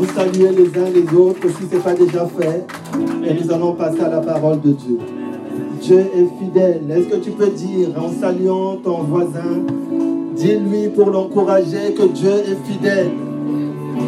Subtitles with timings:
[0.00, 2.64] vous saluer les uns les autres si ce n'est pas déjà fait.
[3.22, 4.98] Et nous allons passer à la parole de Dieu.
[5.82, 6.80] Dieu est fidèle.
[6.90, 9.62] Est-ce que tu peux dire en saluant ton voisin,
[10.34, 13.10] dis-lui pour l'encourager que Dieu est fidèle.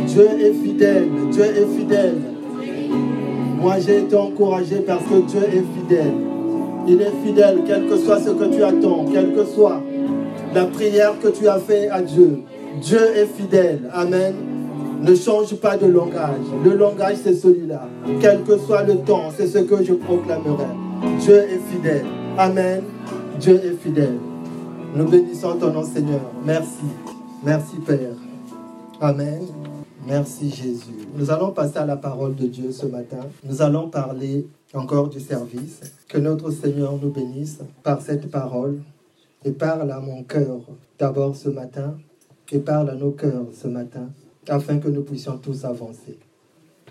[0.06, 1.08] Dieu est fidèle.
[1.30, 2.16] Dieu est fidèle.
[3.60, 6.14] Moi, j'ai été encouragé parce que Dieu est fidèle.
[6.88, 9.82] Il est fidèle, quel que soit ce que tu attends, quelle que soit
[10.54, 12.40] la prière que tu as fait à Dieu.
[12.80, 13.90] Dieu est fidèle.
[13.92, 14.51] Amen.
[15.02, 16.38] Ne change pas de langage.
[16.64, 17.88] Le langage, c'est celui-là.
[18.20, 20.66] Quel que soit le temps, c'est ce que je proclamerai.
[21.18, 22.04] Dieu est fidèle.
[22.38, 22.82] Amen.
[23.40, 24.18] Dieu est fidèle.
[24.94, 26.20] Nous bénissons ton nom, Seigneur.
[26.44, 26.84] Merci.
[27.42, 28.14] Merci, Père.
[29.00, 29.42] Amen.
[30.06, 31.08] Merci, Jésus.
[31.16, 33.26] Nous allons passer à la parole de Dieu ce matin.
[33.42, 35.80] Nous allons parler encore du service.
[36.08, 38.78] Que notre Seigneur nous bénisse par cette parole
[39.44, 40.60] et parle à mon cœur
[40.96, 41.96] d'abord ce matin
[42.52, 44.08] et parle à nos cœurs ce matin
[44.48, 46.18] afin que nous puissions tous avancer.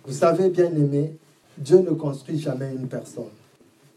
[0.05, 1.15] Vous savez, bien aimé,
[1.57, 3.25] Dieu ne construit jamais une personne.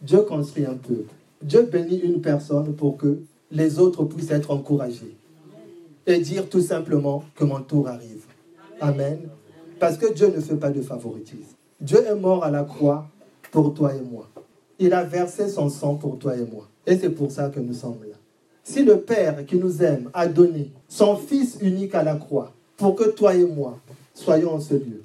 [0.02, 1.12] Dieu construit un peuple.
[1.42, 3.18] Dieu bénit une personne pour que
[3.50, 5.16] les autres puissent être encouragés
[6.06, 8.24] et dire tout simplement que mon tour arrive.
[8.80, 9.18] Amen.
[9.78, 11.54] Parce que Dieu ne fait pas de favoritisme.
[11.80, 13.06] Dieu est mort à la croix
[13.50, 14.28] pour toi et moi.
[14.78, 16.68] Il a versé son sang pour toi et moi.
[16.86, 18.16] Et c'est pour ça que nous sommes là.
[18.62, 22.94] Si le Père qui nous aime a donné son Fils unique à la croix pour
[22.96, 23.78] que toi et moi
[24.14, 25.02] soyons en ce lieu,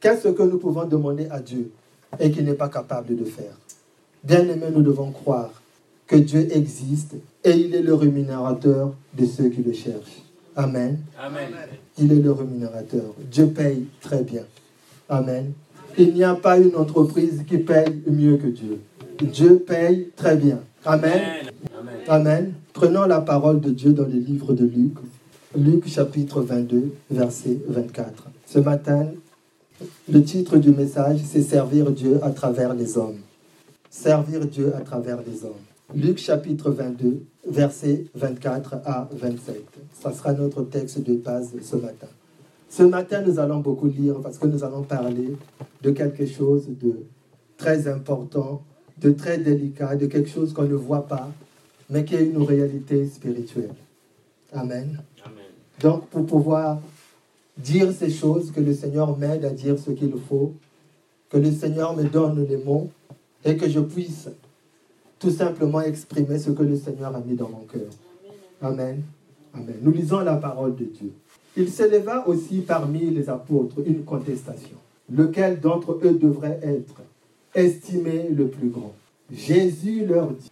[0.00, 1.70] qu'est-ce que nous pouvons demander à Dieu
[2.20, 3.56] et qu'il n'est pas capable de faire?
[4.22, 5.50] Bien aimé, nous devons croire
[6.06, 10.22] que Dieu existe et il est le rémunérateur de ceux qui le cherchent.
[10.56, 10.98] Amen.
[11.18, 11.50] Amen.
[11.98, 13.14] Il est le rémunérateur.
[13.30, 14.42] Dieu paye très bien.
[15.08, 15.52] Amen.
[15.98, 18.80] Il n'y a pas une entreprise qui paye mieux que Dieu.
[19.20, 20.60] Dieu paye très bien.
[20.84, 21.20] Amen.
[21.78, 21.94] Amen.
[22.08, 22.52] Amen.
[22.72, 24.94] Prenons la parole de Dieu dans le livre de Luc.
[25.56, 28.28] Luc chapitre 22, verset 24.
[28.44, 29.06] Ce matin,
[30.06, 33.20] le titre du message, c'est Servir Dieu à travers les hommes.
[33.88, 35.54] Servir Dieu à travers les hommes.
[35.94, 39.64] Luc chapitre 22, verset 24 à 27.
[39.98, 42.08] Ça sera notre texte de base ce matin.
[42.68, 45.36] Ce matin, nous allons beaucoup lire parce que nous allons parler
[45.80, 46.96] de quelque chose de
[47.56, 48.62] très important,
[49.00, 51.30] de très délicat, de quelque chose qu'on ne voit pas,
[51.88, 53.74] mais qui est une réalité spirituelle.
[54.52, 55.02] Amen.
[55.24, 55.45] Amen.
[55.80, 56.80] Donc, pour pouvoir
[57.58, 60.52] dire ces choses, que le Seigneur m'aide à dire ce qu'il faut,
[61.30, 62.90] que le Seigneur me donne les mots
[63.44, 64.28] et que je puisse
[65.18, 67.90] tout simplement exprimer ce que le Seigneur a mis dans mon cœur.
[68.60, 69.02] Amen.
[69.54, 69.76] Amen.
[69.82, 71.12] Nous lisons la parole de Dieu.
[71.56, 74.76] Il s'éleva aussi parmi les apôtres une contestation.
[75.10, 77.00] Lequel d'entre eux devrait être
[77.54, 78.92] estimé le plus grand?
[79.32, 80.50] Jésus leur dit,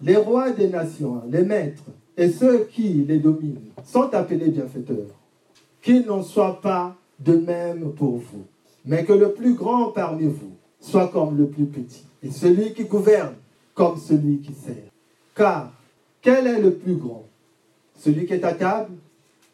[0.00, 1.84] les rois des nations, les maîtres
[2.16, 5.14] et ceux qui les dominent sont appelés bienfaiteurs.
[5.80, 8.44] Qu'il n'en soit pas de même pour vous,
[8.84, 12.84] mais que le plus grand parmi vous soit comme le plus petit, et celui qui
[12.84, 13.34] gouverne
[13.72, 14.90] comme celui qui sert.
[15.34, 15.72] Car
[16.20, 17.24] quel est le plus grand?
[17.98, 18.92] Celui qui est à table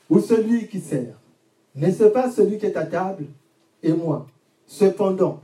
[0.08, 1.14] ou celui qui sert?
[1.74, 3.26] N'est-ce pas celui qui est à table
[3.82, 4.26] et moi?
[4.66, 5.42] Cependant,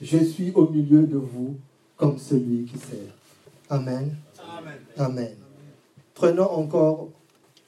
[0.00, 1.56] je suis au milieu de vous
[1.96, 3.14] comme celui qui sert.
[3.70, 4.14] Amen.
[4.38, 4.78] Amen.
[4.98, 5.34] Amen.
[6.14, 7.08] Prenons encore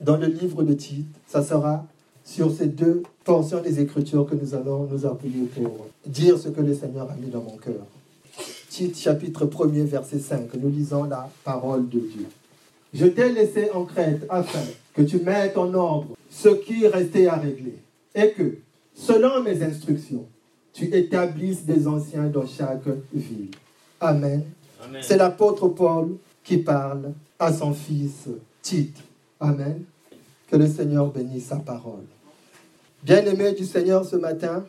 [0.00, 1.84] dans le livre de Tite, ça sera
[2.24, 6.60] sur ces deux portions des Écritures que nous allons nous appuyer pour dire ce que
[6.60, 7.86] le Seigneur a mis dans mon cœur.
[8.68, 12.26] Tite chapitre 1er verset 5, nous lisons la parole de Dieu.
[12.92, 14.64] Je t'ai laissé en Crète afin
[14.94, 17.78] que tu mettes en ordre ce qui restait à régler
[18.14, 18.58] et que,
[18.94, 20.26] selon mes instructions,
[20.72, 23.50] tu établisses des anciens dans chaque ville.
[24.00, 24.44] Amen.
[24.84, 25.02] Amen.
[25.02, 28.28] C'est l'apôtre Paul qui parle à son fils
[28.62, 28.98] Tite.
[29.40, 29.84] Amen.
[30.50, 32.04] Que le Seigneur bénisse sa parole.
[33.02, 34.64] Bien-aimés du Seigneur ce matin,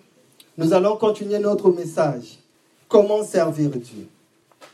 [0.58, 2.40] nous allons continuer notre message.
[2.88, 4.08] Comment servir Dieu?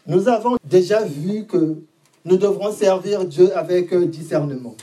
[0.07, 1.77] Nous avons déjà vu que
[2.25, 4.75] nous devrons servir Dieu avec discernement.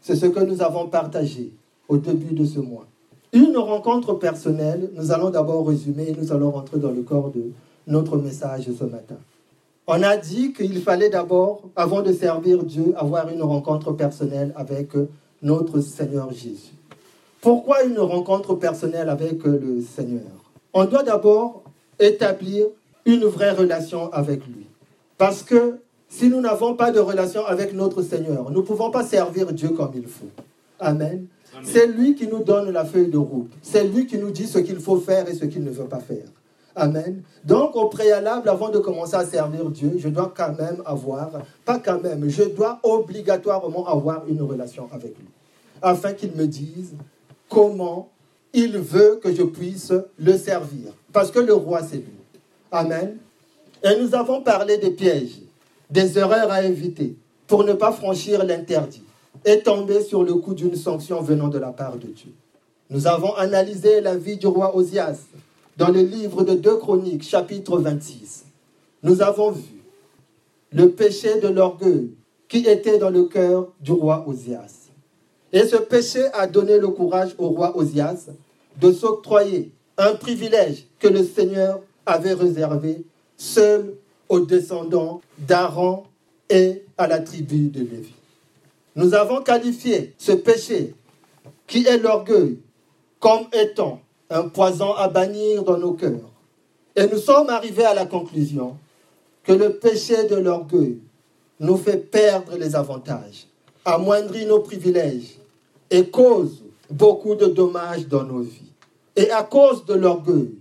[0.00, 1.52] C'est ce que nous avons partagé
[1.88, 2.86] au début de ce mois.
[3.32, 7.52] Une rencontre personnelle, nous allons d'abord résumer et nous allons rentrer dans le corps de
[7.86, 9.16] notre message ce matin.
[9.92, 14.90] On a dit qu'il fallait d'abord, avant de servir Dieu, avoir une rencontre personnelle avec
[15.42, 16.74] notre Seigneur Jésus.
[17.40, 20.30] Pourquoi une rencontre personnelle avec le Seigneur?
[20.72, 21.64] On doit d'abord
[21.98, 22.66] établir
[23.04, 24.68] une vraie relation avec lui.
[25.18, 29.02] Parce que si nous n'avons pas de relation avec notre Seigneur, nous ne pouvons pas
[29.02, 30.30] servir Dieu comme il faut.
[30.78, 31.26] Amen.
[31.52, 31.64] Amen.
[31.64, 33.50] C'est lui qui nous donne la feuille de route.
[33.60, 35.98] C'est lui qui nous dit ce qu'il faut faire et ce qu'il ne veut pas
[35.98, 36.28] faire.
[36.76, 37.22] Amen.
[37.44, 41.30] Donc, au préalable, avant de commencer à servir Dieu, je dois quand même avoir,
[41.64, 45.26] pas quand même, je dois obligatoirement avoir une relation avec lui.
[45.82, 46.94] Afin qu'il me dise
[47.48, 48.08] comment
[48.52, 50.92] il veut que je puisse le servir.
[51.12, 52.20] Parce que le roi, c'est lui.
[52.70, 53.16] Amen.
[53.82, 55.40] Et nous avons parlé des pièges,
[55.90, 59.02] des erreurs à éviter pour ne pas franchir l'interdit
[59.44, 62.32] et tomber sur le coup d'une sanction venant de la part de Dieu.
[62.90, 65.18] Nous avons analysé la vie du roi Osias
[65.80, 68.44] dans le livre de 2 Chroniques, chapitre 26.
[69.02, 69.82] Nous avons vu
[70.72, 72.10] le péché de l'orgueil
[72.48, 74.90] qui était dans le cœur du roi Osias.
[75.54, 78.28] Et ce péché a donné le courage au roi Osias
[78.78, 83.02] de s'octroyer un privilège que le Seigneur avait réservé
[83.38, 83.94] seul
[84.28, 86.04] aux descendants d'Aaron
[86.50, 88.12] et à la tribu de Lévi.
[88.96, 90.92] Nous avons qualifié ce péché,
[91.66, 92.58] qui est l'orgueil,
[93.18, 96.30] comme étant un poison à bannir dans nos cœurs.
[96.96, 98.76] Et nous sommes arrivés à la conclusion
[99.42, 100.98] que le péché de l'orgueil
[101.58, 103.46] nous fait perdre les avantages,
[103.84, 105.36] amoindrit nos privilèges
[105.90, 108.72] et cause beaucoup de dommages dans nos vies.
[109.16, 110.54] Et à cause de l'orgueil,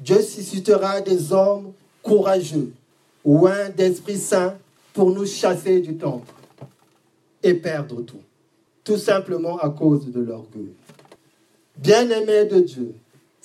[0.00, 1.72] Dieu suscitera des hommes
[2.02, 2.72] courageux,
[3.24, 4.54] loin d'Esprit Saint,
[4.92, 6.32] pour nous chasser du temple
[7.42, 8.20] et perdre tout.
[8.84, 10.72] Tout simplement à cause de l'orgueil.
[11.76, 12.94] Bien-aimé de Dieu,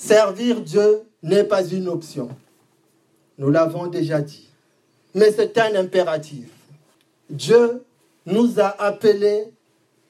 [0.01, 2.30] servir Dieu n'est pas une option.
[3.38, 4.48] Nous l'avons déjà dit.
[5.13, 6.48] Mais c'est un impératif.
[7.30, 7.83] Dieu
[8.25, 9.45] nous a appelés,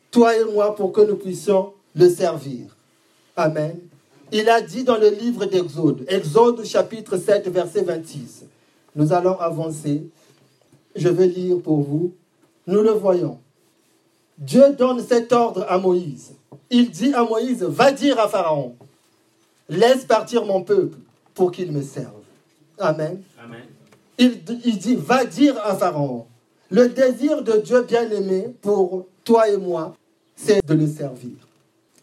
[0.10, 2.76] toi et moi, pour que nous puissions le servir.
[3.36, 3.80] Amen.
[4.32, 8.46] Il a dit dans le livre d'Exode, Exode chapitre 7, verset 26.
[8.96, 10.04] Nous allons avancer.
[10.96, 12.14] Je vais lire pour vous.
[12.66, 13.40] Nous le voyons.
[14.38, 16.34] Dieu donne cet ordre à Moïse.
[16.70, 18.76] Il dit à Moïse, va dire à Pharaon,
[19.72, 20.98] laisse partir mon peuple
[21.34, 22.12] pour qu'il me serve.
[22.78, 23.22] Amen.
[24.20, 26.28] Il, il dit, va dire à Pharaon,
[26.70, 29.96] le désir de Dieu bien-aimé pour toi et moi,
[30.36, 31.32] c'est de le servir.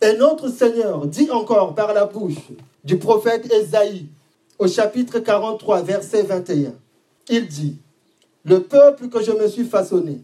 [0.01, 2.49] Et notre Seigneur dit encore par la bouche
[2.85, 4.07] du prophète Ésaïe
[4.59, 6.73] au chapitre 43, verset 21,
[7.29, 7.77] il dit,
[8.45, 10.21] le peuple que je me suis façonné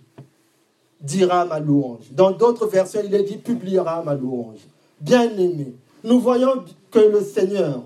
[1.01, 2.05] dira ma louange.
[2.11, 4.61] Dans d'autres versions, il est dit publiera ma louange.
[5.01, 5.75] Bien-aimé,
[6.05, 7.83] nous voyons que le Seigneur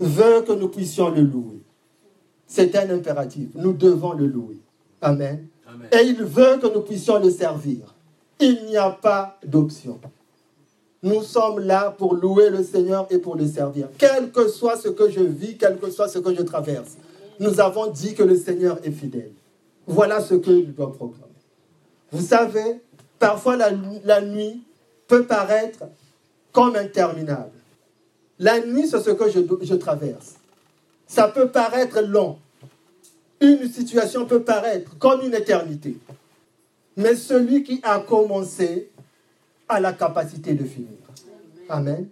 [0.00, 1.62] veut que nous puissions le louer.
[2.46, 3.50] C'est un impératif.
[3.54, 4.58] Nous devons le louer.
[5.00, 5.46] Amen.
[5.92, 7.94] Et il veut que nous puissions le servir.
[8.40, 10.00] Il n'y a pas d'option.
[11.02, 13.88] Nous sommes là pour louer le Seigneur et pour le servir.
[13.98, 16.96] Quel que soit ce que je vis, quel que soit ce que je traverse,
[17.38, 19.30] nous avons dit que le Seigneur est fidèle.
[19.86, 21.24] Voilà ce qu'il doit proclamer.
[22.10, 22.80] Vous savez,
[23.18, 23.70] parfois la,
[24.04, 24.62] la, nuit
[25.06, 25.84] peut paraître
[26.52, 27.57] comme interminable.
[28.38, 30.34] La nuit, c'est ce que je, traverse.
[31.06, 32.38] Ça peut paraître long.
[33.40, 35.96] Une situation peut paraître comme une éternité.
[36.96, 38.90] Mais celui qui a commencé
[39.68, 40.98] a la capacité de finir.
[41.68, 42.08] Amen.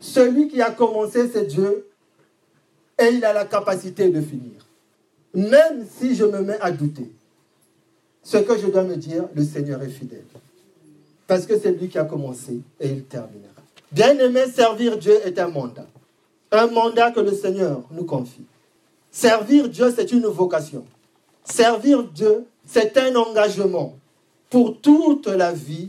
[0.00, 1.86] Celui qui a commencé, c'est Dieu.
[2.98, 4.66] Et il a la capacité de finir.
[5.34, 7.10] Même si je me mets à douter,
[8.22, 10.24] ce que je dois me dire, le Seigneur est fidèle.
[11.26, 13.55] Parce que c'est lui qui a commencé et il terminera.
[13.96, 15.86] Bien aimé, servir Dieu est un mandat.
[16.52, 18.44] Un mandat que le Seigneur nous confie.
[19.10, 20.84] Servir Dieu, c'est une vocation.
[21.44, 23.96] Servir Dieu, c'est un engagement
[24.50, 25.88] pour toute la vie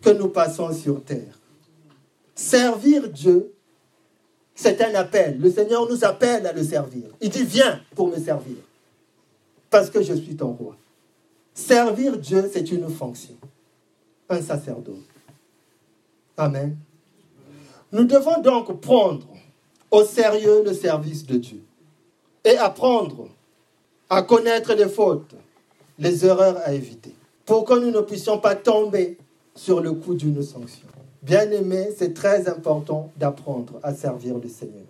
[0.00, 1.38] que nous passons sur terre.
[2.34, 3.52] Servir Dieu,
[4.54, 5.38] c'est un appel.
[5.38, 7.04] Le Seigneur nous appelle à le servir.
[7.20, 8.56] Il dit, viens pour me servir.
[9.68, 10.74] Parce que je suis ton roi.
[11.52, 13.34] Servir Dieu, c'est une fonction.
[14.30, 15.04] Un sacerdoce.
[16.38, 16.78] Amen.
[17.92, 19.26] Nous devons donc prendre
[19.90, 21.62] au sérieux le service de Dieu
[22.44, 23.28] et apprendre
[24.08, 25.34] à connaître les fautes,
[25.98, 29.18] les erreurs à éviter, pour que nous ne puissions pas tomber
[29.54, 30.88] sur le coup d'une sanction.
[31.22, 34.82] Bien aimé, c'est très important d'apprendre à servir le Seigneur.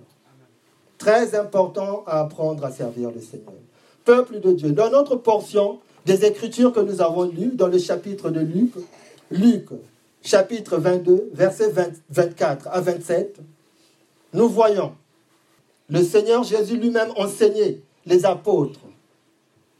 [0.96, 3.52] Très important à apprendre à servir le Seigneur.
[4.04, 8.30] Peuple de Dieu, dans notre portion des Écritures que nous avons lues, dans le chapitre
[8.30, 8.72] de Luc,
[9.30, 9.66] Luc,
[10.22, 11.72] chapitre 22, versets
[12.10, 13.38] 24 à 27,
[14.32, 14.94] nous voyons
[15.88, 18.80] le Seigneur Jésus lui-même enseigner les apôtres,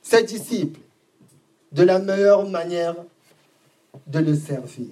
[0.03, 0.81] ses disciples,
[1.71, 2.97] de la meilleure manière
[4.07, 4.89] de le servir.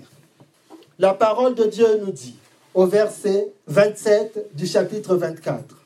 [0.99, 2.37] La parole de Dieu nous dit
[2.73, 5.77] au verset 27 du chapitre 24,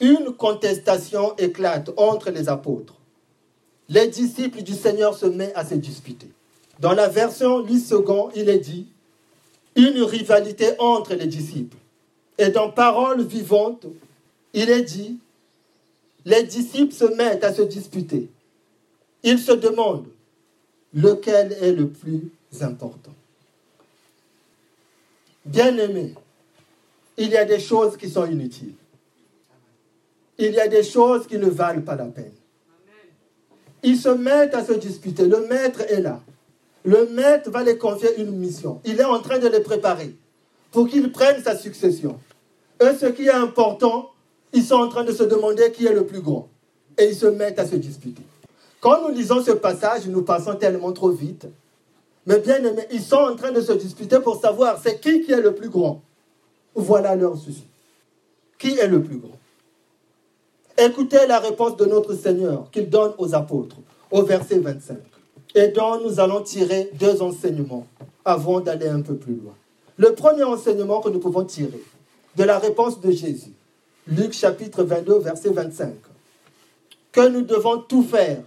[0.00, 2.94] une contestation éclate entre les apôtres.
[3.88, 6.30] Les disciples du Seigneur se mettent à se disputer.
[6.78, 8.86] Dans la version Louis II, il est dit
[9.76, 11.76] une rivalité entre les disciples.
[12.38, 13.86] Et dans Parole vivante,
[14.52, 15.18] il est dit
[16.24, 18.28] les disciples se mettent à se disputer.
[19.22, 20.08] Ils se demandent
[20.94, 23.14] lequel est le plus important?
[25.44, 26.14] Bien-aimé,
[27.16, 28.74] il y a des choses qui sont inutiles.
[30.38, 32.32] Il y a des choses qui ne valent pas la peine.
[33.82, 35.26] Ils se mettent à se disputer.
[35.26, 36.20] Le maître est là.
[36.84, 38.80] Le maître va les confier une mission.
[38.84, 40.14] Il est en train de les préparer
[40.70, 42.18] pour qu'ils prennent sa succession.
[42.82, 44.10] Eux, ce qui est important,
[44.52, 46.48] ils sont en train de se demander qui est le plus grand.
[46.96, 48.22] Et ils se mettent à se disputer.
[48.80, 51.46] Quand nous lisons ce passage, nous passons tellement trop vite.
[52.26, 55.32] Mais bien aimés, ils sont en train de se disputer pour savoir c'est qui qui
[55.32, 56.00] est le plus grand.
[56.74, 57.64] Voilà leur souci.
[58.58, 59.38] Qui est le plus grand?
[60.78, 63.76] Écoutez la réponse de notre Seigneur qu'il donne aux apôtres
[64.10, 64.96] au verset 25
[65.54, 67.86] et dont nous allons tirer deux enseignements
[68.24, 69.54] avant d'aller un peu plus loin.
[69.96, 71.82] Le premier enseignement que nous pouvons tirer
[72.36, 73.52] de la réponse de Jésus,
[74.06, 75.92] Luc chapitre 22, verset 25,
[77.12, 78.38] que nous devons tout faire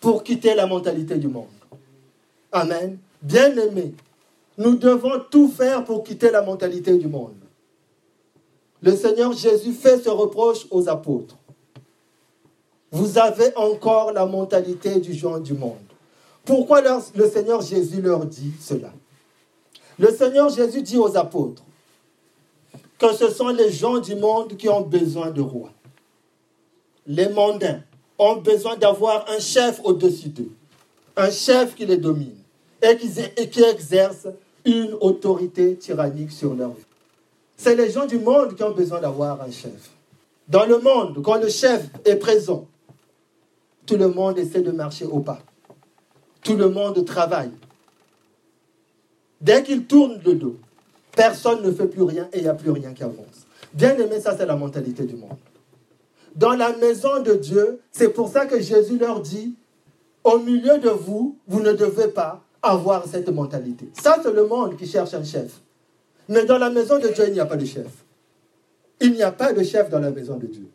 [0.00, 1.46] pour quitter la mentalité du monde.
[2.50, 2.98] Amen.
[3.22, 3.94] Bien-aimés,
[4.56, 7.34] nous devons tout faire pour quitter la mentalité du monde.
[8.82, 11.36] Le Seigneur Jésus fait ce reproche aux apôtres.
[12.90, 15.76] Vous avez encore la mentalité du genre du monde.
[16.44, 16.82] Pourquoi
[17.14, 18.92] le Seigneur Jésus leur dit cela?
[19.98, 21.62] Le Seigneur Jésus dit aux apôtres
[22.98, 25.72] que ce sont les gens du monde qui ont besoin de rois.
[27.06, 27.82] Les mondains
[28.18, 30.50] ont besoin d'avoir un chef au-dessus d'eux,
[31.16, 32.36] un chef qui les domine
[32.82, 34.26] et qui, et qui exerce
[34.64, 36.84] une autorité tyrannique sur leur vie.
[37.56, 39.90] C'est les gens du monde qui ont besoin d'avoir un chef.
[40.48, 42.66] Dans le monde, quand le chef est présent,
[43.86, 45.40] tout le monde essaie de marcher au pas.
[46.42, 47.50] Tout le monde travaille.
[49.40, 50.56] Dès qu'il tourne le dos,
[51.16, 53.46] personne ne fait plus rien et il n'y a plus rien qui avance.
[53.72, 55.38] Bien aimé, ça c'est la mentalité du monde.
[56.34, 59.54] Dans la maison de Dieu, c'est pour ça que Jésus leur dit,
[60.22, 63.88] au milieu de vous, vous ne devez pas avoir cette mentalité.
[64.00, 65.60] Ça c'est le monde qui cherche un chef.
[66.28, 68.04] Mais dans la maison de Dieu, il n'y a pas de chef.
[69.00, 70.68] Il n'y a pas de chef dans la maison de Dieu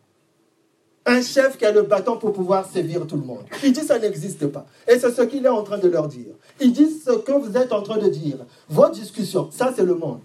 [1.06, 3.44] un chef qui a le bâton pour pouvoir sévir tout le monde.
[3.62, 4.66] Il dit ça n'existe pas.
[4.88, 6.32] Et c'est ce qu'il est en train de leur dire.
[6.60, 8.38] Il dit ce que vous êtes en train de dire.
[8.68, 10.20] Vos discussions, ça c'est le monde.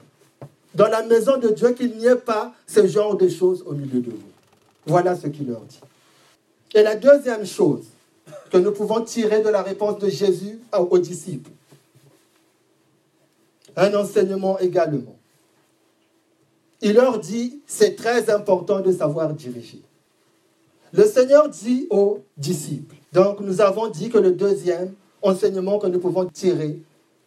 [0.73, 3.99] Dans la maison de Dieu, qu'il n'y ait pas ce genre de choses au milieu
[3.99, 4.17] de vous.
[4.87, 5.79] Voilà ce qu'il leur dit.
[6.73, 7.83] Et la deuxième chose
[8.49, 11.51] que nous pouvons tirer de la réponse de Jésus aux disciples,
[13.75, 15.15] un enseignement également.
[16.81, 19.81] Il leur dit, c'est très important de savoir diriger.
[20.93, 25.99] Le Seigneur dit aux disciples, donc nous avons dit que le deuxième enseignement que nous
[25.99, 26.79] pouvons tirer,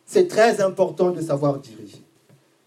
[0.05, 2.03] c'est très important de savoir diriger.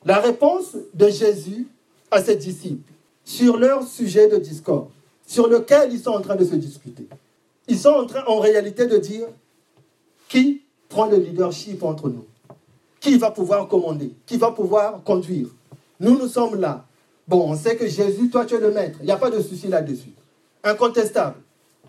[0.06, 1.68] La réponse de Jésus
[2.10, 2.92] à ses disciples
[3.24, 4.90] sur leur sujet de discours,
[5.26, 7.08] sur lequel ils sont en train de se discuter.
[7.68, 9.28] Ils sont en train en réalité de dire
[10.30, 12.26] qui prend le leadership entre nous?
[13.00, 14.14] Qui va pouvoir commander?
[14.26, 15.48] Qui va pouvoir conduire?
[16.00, 16.86] Nous, nous sommes là.
[17.28, 18.98] Bon, on sait que Jésus, toi, tu es le maître.
[19.02, 20.14] Il n'y a pas de souci là-dessus
[20.64, 21.38] incontestable.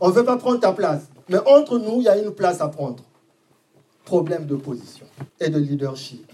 [0.00, 1.08] On ne veut pas prendre ta place.
[1.28, 3.04] Mais entre nous, il y a une place à prendre.
[4.04, 5.06] Problème de position
[5.40, 6.30] et de leadership.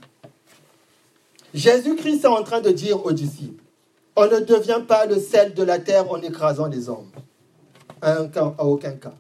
[1.53, 3.63] Jésus-Christ est en train de dire aux disciples,
[4.17, 7.11] on ne devient pas le sel de la terre en écrasant les hommes.
[8.03, 8.23] À,
[8.65, 9.15] aucun cas.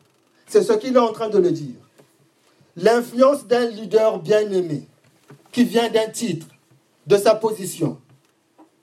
[0.46, 1.76] C'est ce qu'il est en train de le dire.
[2.76, 4.86] L'influence d'un leader bien aimé,
[5.52, 6.46] qui vient d'un titre,
[7.06, 7.98] de sa position,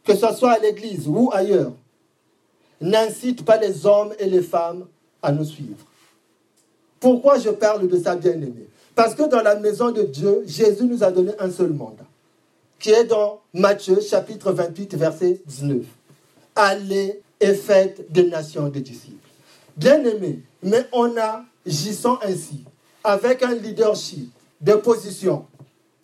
[0.03, 1.73] que ce soit à l'église ou ailleurs,
[2.81, 4.88] n'incite pas les hommes et les femmes
[5.21, 5.85] à nous suivre.
[7.00, 8.67] Pourquoi je parle de ça, bien-aimé?
[8.95, 12.05] Parce que dans la maison de Dieu, Jésus nous a donné un seul mandat,
[12.79, 15.83] qui est dans Matthieu chapitre 28, verset 19.
[16.55, 19.17] Allez et faites des nations des disciples.
[19.77, 21.15] Bien-aimé, mais on
[21.65, 22.63] agissant ainsi,
[23.03, 25.45] avec un leadership de position.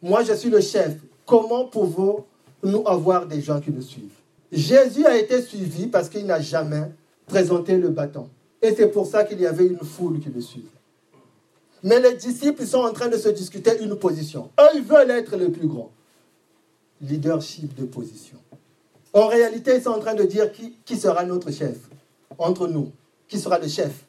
[0.02, 0.96] Moi, je suis le chef.
[1.26, 4.17] Comment pouvons-nous avoir des gens qui nous suivent?
[4.52, 6.92] Jésus a été suivi parce qu'il n'a jamais
[7.26, 8.30] présenté le bâton.
[8.62, 10.68] Et c'est pour ça qu'il y avait une foule qui le suivait.
[11.84, 14.50] Mais les disciples sont en train de se discuter une position.
[14.60, 15.92] Eux, ils veulent être les plus grands.
[17.02, 18.38] Leadership de position.
[19.14, 21.78] En réalité, ils sont en train de dire qui, qui sera notre chef
[22.38, 22.92] entre nous.
[23.28, 24.06] Qui sera le chef?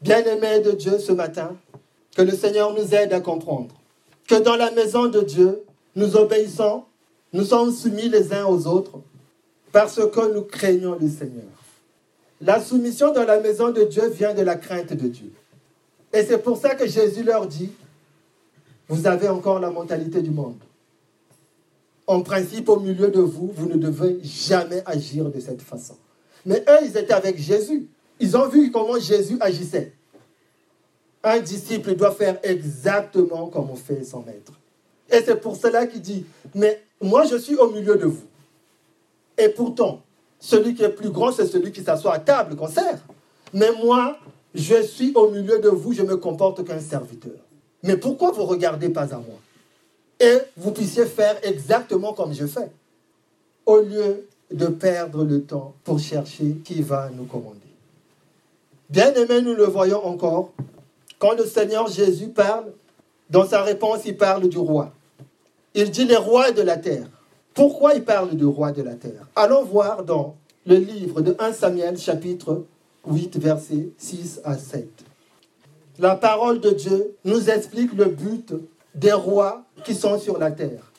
[0.00, 1.56] Bien-aimés de Dieu ce matin,
[2.16, 3.74] que le Seigneur nous aide à comprendre
[4.26, 5.62] que dans la maison de Dieu,
[5.94, 6.84] nous obéissons,
[7.32, 9.00] nous sommes soumis les uns aux autres,
[9.72, 11.44] parce que nous craignons le Seigneur.
[12.40, 15.32] La soumission dans la maison de Dieu vient de la crainte de Dieu.
[16.12, 17.72] Et c'est pour ça que Jésus leur dit,
[18.88, 20.58] vous avez encore la mentalité du monde.
[22.06, 25.96] En principe, au milieu de vous, vous ne devez jamais agir de cette façon.
[26.44, 27.86] Mais eux, ils étaient avec Jésus.
[28.20, 29.92] Ils ont vu comment Jésus agissait.
[31.24, 34.52] Un disciple doit faire exactement comme on fait son maître.
[35.08, 38.24] Et c'est pour cela qu'il dit, mais moi je suis au milieu de vous.
[39.38, 40.02] Et pourtant,
[40.38, 42.98] celui qui est plus grand, c'est celui qui s'assoit à table, qu'on sert.
[43.54, 44.18] Mais moi,
[44.54, 47.32] je suis au milieu de vous, je me comporte qu'un serviteur.
[47.82, 49.38] Mais pourquoi vous regardez pas à moi?
[50.20, 52.70] Et vous puissiez faire exactement comme je fais,
[53.66, 57.58] au lieu de perdre le temps pour chercher qui va nous commander.
[58.90, 60.50] Bien aimé, nous le voyons encore,
[61.18, 62.66] quand le Seigneur Jésus parle,
[63.30, 64.92] dans sa réponse, il parle du roi.
[65.74, 67.06] Il dit les rois de la terre.
[67.54, 69.26] Pourquoi il parle du roi de la terre?
[69.36, 72.64] Allons voir dans le livre de 1 Samuel chapitre
[73.06, 74.88] 8 versets 6 à 7.
[75.98, 78.54] La parole de Dieu nous explique le but
[78.94, 80.92] des rois qui sont sur la terre.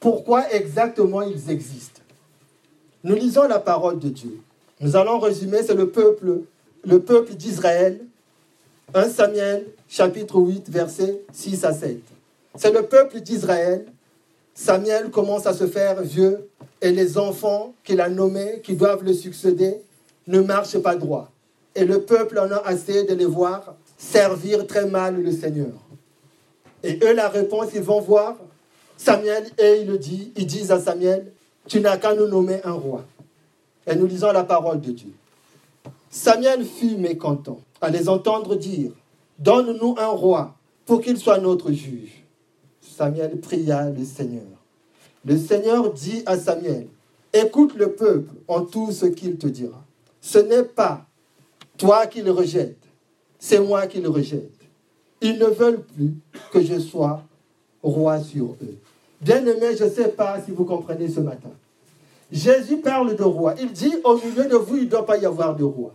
[0.00, 2.00] Pourquoi exactement ils existent?
[3.04, 4.40] Nous lisons la parole de Dieu.
[4.80, 6.42] Nous allons résumer, c'est le peuple,
[6.84, 8.00] le peuple d'Israël.
[8.94, 11.98] 1 Samuel chapitre 8 versets 6 à 7.
[12.56, 13.86] C'est le peuple d'Israël.
[14.60, 16.48] Samuel commence à se faire vieux
[16.82, 19.76] et les enfants qu'il a nommés, qui doivent le succéder,
[20.26, 21.30] ne marchent pas droit.
[21.76, 25.74] Et le peuple en a assez de les voir servir très mal le Seigneur.
[26.82, 28.34] Et eux, la réponse, ils vont voir
[28.96, 31.30] Samuel et il le dit, ils disent à Samuel,
[31.68, 33.04] tu n'as qu'à nous nommer un roi.
[33.86, 35.12] Et nous lisons la parole de Dieu.
[36.10, 38.90] Samuel fut mécontent à les entendre dire,
[39.38, 42.24] donne-nous un roi pour qu'il soit notre juge.
[42.98, 44.42] Samuel pria le Seigneur.
[45.24, 46.88] Le Seigneur dit à Samuel,
[47.32, 49.84] écoute le peuple en tout ce qu'il te dira.
[50.20, 51.06] Ce n'est pas
[51.76, 52.82] toi qui le rejettes,
[53.38, 54.50] c'est moi qui le rejette.
[55.20, 56.14] Ils ne veulent plus
[56.52, 57.22] que je sois
[57.84, 58.76] roi sur eux.
[59.20, 61.50] Bien aimé, je ne sais pas si vous comprenez ce matin.
[62.32, 63.54] Jésus parle de roi.
[63.60, 65.94] Il dit, au milieu de vous, il ne doit pas y avoir de roi.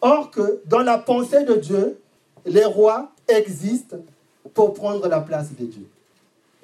[0.00, 1.98] Or que dans la pensée de Dieu,
[2.46, 3.96] les rois existent
[4.54, 5.86] pour prendre la place de Dieu.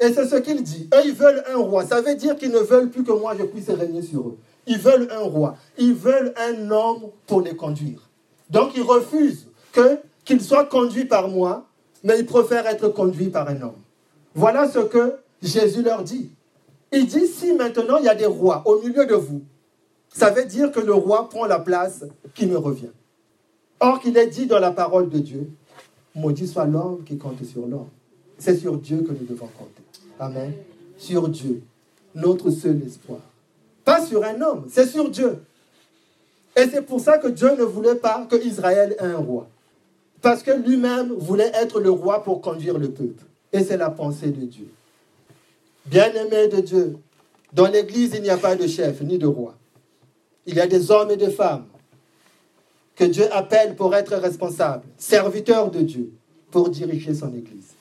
[0.01, 0.89] Et c'est ce qu'il dit.
[0.95, 1.85] Eux, ils veulent un roi.
[1.85, 4.39] Ça veut dire qu'ils ne veulent plus que moi, je puisse régner sur eux.
[4.67, 5.57] Ils veulent un roi.
[5.79, 8.09] Ils veulent un homme pour les conduire.
[8.49, 11.67] Donc, ils refusent que qu'il soit conduit par moi,
[12.03, 13.79] mais il préfère être conduit par un homme.
[14.35, 16.31] Voilà ce que Jésus leur dit.
[16.93, 19.43] Il dit, si maintenant il y a des rois au milieu de vous,
[20.09, 22.91] ça veut dire que le roi prend la place qui me revient.
[23.79, 25.51] Or qu'il est dit dans la parole de Dieu,
[26.15, 27.89] maudit soit l'homme qui compte sur l'homme.
[28.39, 29.80] C'est sur Dieu que nous devons compter.
[30.21, 30.53] Amen.
[30.99, 31.63] Sur Dieu,
[32.15, 33.21] notre seul espoir.
[33.85, 35.43] Pas sur un homme, c'est sur Dieu.
[36.55, 39.49] Et c'est pour ça que Dieu ne voulait pas que Israël ait un roi.
[40.21, 43.25] Parce que lui-même voulait être le roi pour conduire le peuple.
[43.53, 44.69] Et c'est la pensée de Dieu.
[45.87, 46.99] Bien-aimé de Dieu,
[47.55, 49.55] dans l'Église, il n'y a pas de chef ni de roi.
[50.45, 51.65] Il y a des hommes et des femmes
[52.95, 56.13] que Dieu appelle pour être responsables, serviteurs de Dieu,
[56.51, 57.73] pour diriger son Église.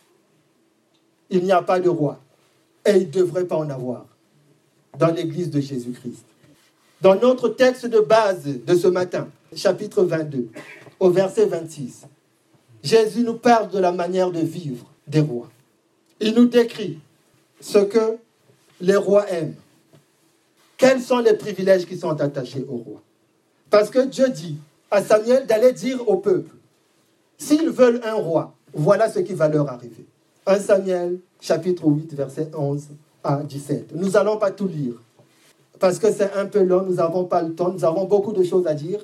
[1.29, 2.19] Il n'y a pas de roi.
[2.89, 4.05] Et il ne devrait pas en avoir
[4.97, 6.25] dans l'Église de Jésus-Christ.
[7.01, 10.49] Dans notre texte de base de ce matin, chapitre 22,
[10.99, 12.07] au verset 26,
[12.83, 15.49] Jésus nous parle de la manière de vivre des rois.
[16.19, 16.97] Il nous décrit
[17.61, 18.17] ce que
[18.81, 19.55] les rois aiment.
[20.75, 23.01] Quels sont les privilèges qui sont attachés aux rois?
[23.69, 24.57] Parce que Dieu dit
[24.89, 26.55] à Samuel d'aller dire au peuple,
[27.37, 30.05] s'ils veulent un roi, voilà ce qui va leur arriver.
[30.45, 32.87] 1 Samuel chapitre 8 verset 11
[33.23, 33.95] à 17.
[33.95, 34.95] Nous n'allons pas tout lire
[35.79, 38.43] parce que c'est un peu long, nous n'avons pas le temps, nous avons beaucoup de
[38.43, 38.99] choses à dire,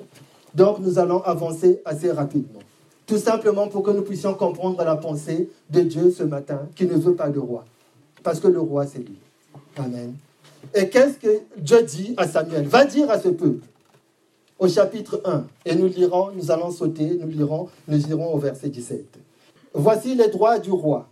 [0.54, 2.60] donc nous allons avancer assez rapidement.
[3.06, 6.94] Tout simplement pour que nous puissions comprendre la pensée de Dieu ce matin, qui ne
[6.94, 7.64] veut pas de roi.
[8.22, 9.16] Parce que le roi, c'est lui.
[9.76, 10.14] Amen.
[10.74, 12.66] Et qu'est-ce que Dieu dit à Samuel?
[12.66, 13.64] Va dire à ce peuple,
[14.58, 18.68] au chapitre 1, et nous lirons, nous allons sauter, nous lirons, nous irons au verset
[18.68, 19.18] 17.
[19.72, 21.06] Voici les droits du roi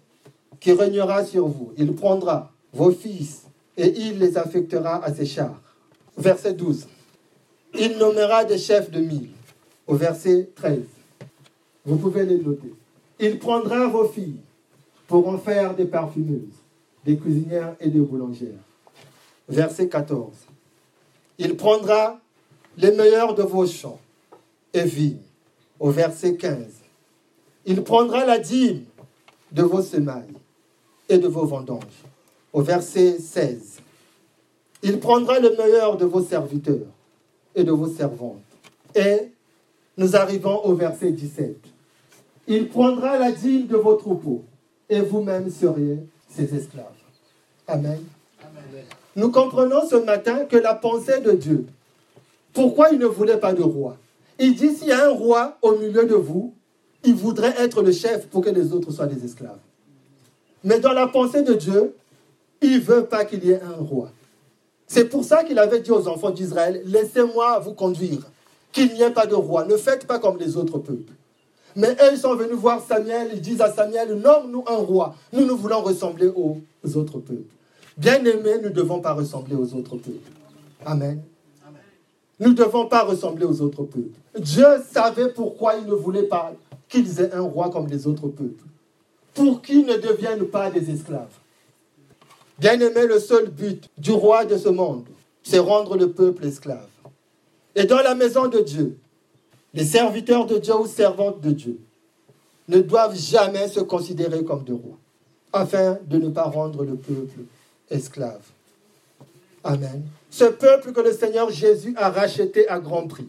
[0.64, 1.74] qui régnera sur vous.
[1.77, 3.42] Il prendra vos fils
[3.77, 5.61] et il les affectera à ses chars.
[6.16, 6.88] Verset 12.
[7.79, 9.29] Il nommera des chefs de mille.
[9.87, 10.81] Au verset 13.
[11.85, 12.72] Vous pouvez les noter.
[13.20, 14.40] Il prendra vos filles
[15.07, 16.57] pour en faire des parfumeuses,
[17.05, 18.64] des cuisinières et des boulangères.
[19.46, 20.33] Verset 14.
[21.37, 22.18] Il prendra
[22.79, 24.00] les meilleurs de vos champs
[24.72, 25.18] et vignes.
[25.79, 26.64] Au verset 15.
[27.66, 28.85] Il prendra la dîme
[29.53, 30.33] de vos semailles
[31.09, 32.05] et de vos vendanges.
[32.53, 33.81] Au verset 16.
[34.83, 36.87] Il prendra le meilleur de vos serviteurs
[37.55, 38.43] et de vos servantes.
[38.95, 39.31] Et
[39.97, 41.57] nous arrivons au verset 17.
[42.47, 44.45] Il prendra la dîme de vos troupeaux
[44.88, 46.85] et vous-même seriez ses esclaves.
[47.67, 48.01] Amen.
[49.17, 51.67] Nous comprenons ce matin que la pensée de Dieu,
[52.53, 53.97] pourquoi il ne voulait pas de roi?
[54.38, 56.55] Il dit s'il y a un roi au milieu de vous,
[57.05, 59.59] il voudrait être le chef pour que les autres soient des esclaves.
[60.64, 61.94] Mais dans la pensée de Dieu,
[62.62, 64.11] il ne veut pas qu'il y ait un roi.
[64.87, 68.20] C'est pour ça qu'il avait dit aux enfants d'Israël, laissez-moi vous conduire,
[68.72, 71.12] qu'il n'y ait pas de roi, ne faites pas comme les autres peuples.
[71.77, 75.44] Mais eux, ils sont venus voir Samuel, ils disent à Samuel, nomme-nous un roi, nous
[75.44, 76.61] nous voulons ressembler aux
[76.96, 77.42] autres peuples.
[77.96, 80.31] Bien-aimés, nous ne devons pas ressembler aux autres peuples.
[80.85, 81.22] Amen.
[82.40, 84.18] Nous ne devons pas ressembler aux autres peuples.
[84.38, 86.53] Dieu savait pourquoi il ne voulait pas
[86.88, 88.64] qu'ils aient un roi comme les autres peuples.
[89.35, 91.35] Pour qu'ils ne deviennent pas des esclaves.
[92.59, 95.05] Bien-aimé, le seul but du roi de ce monde,
[95.42, 96.88] c'est rendre le peuple esclave.
[97.75, 98.97] Et dans la maison de Dieu,
[99.75, 101.79] les serviteurs de Dieu ou servantes de Dieu
[102.68, 104.99] ne doivent jamais se considérer comme des rois,
[105.53, 107.40] afin de ne pas rendre le peuple
[107.90, 108.42] esclave.
[109.64, 110.05] Amen.
[110.31, 113.29] Ce peuple que le Seigneur Jésus a racheté à grand prix.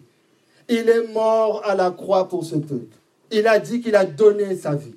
[0.70, 2.96] Il est mort à la croix pour ce peuple.
[3.32, 4.96] Il a dit qu'il a donné sa vie.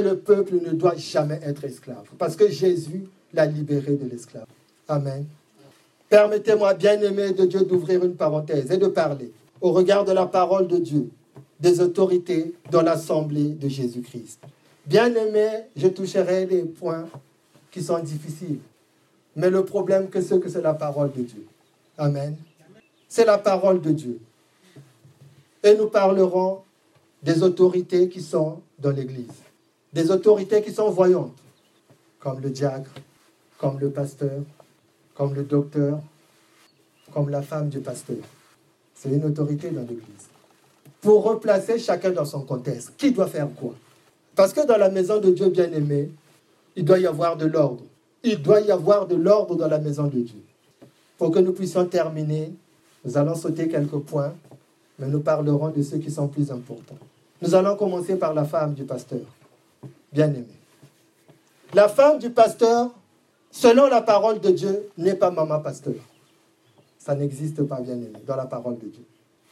[0.00, 2.04] Le peuple ne doit jamais être esclave.
[2.18, 4.46] Parce que Jésus l'a libéré de l'esclave.
[4.88, 5.24] Amen.
[6.08, 9.30] Permettez-moi, bien-aimé de Dieu, d'ouvrir une parenthèse et de parler,
[9.60, 11.08] au regard de la parole de Dieu,
[11.60, 14.40] des autorités dans l'assemblée de Jésus-Christ.
[14.84, 17.06] Bien-aimé, je toucherai les points
[17.70, 18.58] qui sont difficiles.
[19.36, 21.46] Mais le problème, que c'est que c'est la parole de Dieu.
[21.96, 22.36] Amen.
[23.08, 24.18] C'est la parole de Dieu.
[25.62, 26.62] Et nous parlerons
[27.22, 29.43] des autorités qui sont dans l'Église.
[29.94, 31.36] Des autorités qui sont voyantes,
[32.18, 32.90] comme le diacre,
[33.58, 34.42] comme le pasteur,
[35.14, 36.00] comme le docteur,
[37.12, 38.16] comme la femme du pasteur.
[38.94, 40.28] C'est une autorité dans l'Église.
[41.00, 43.74] Pour replacer chacun dans son contexte, qui doit faire quoi?
[44.34, 46.10] Parce que dans la maison de Dieu bien-aimé,
[46.74, 47.84] il doit y avoir de l'ordre.
[48.24, 50.42] Il doit y avoir de l'ordre dans la maison de Dieu.
[51.18, 52.52] Pour que nous puissions terminer,
[53.04, 54.34] nous allons sauter quelques points,
[54.98, 56.98] mais nous parlerons de ceux qui sont plus importants.
[57.42, 59.20] Nous allons commencer par la femme du pasteur,
[60.14, 60.46] bien-aimé.
[61.74, 62.90] La femme du pasteur
[63.54, 65.94] selon la parole de Dieu, n'est pas maman pasteur.
[66.98, 69.04] Ça n'existe pas, bien aimé, dans la parole de Dieu.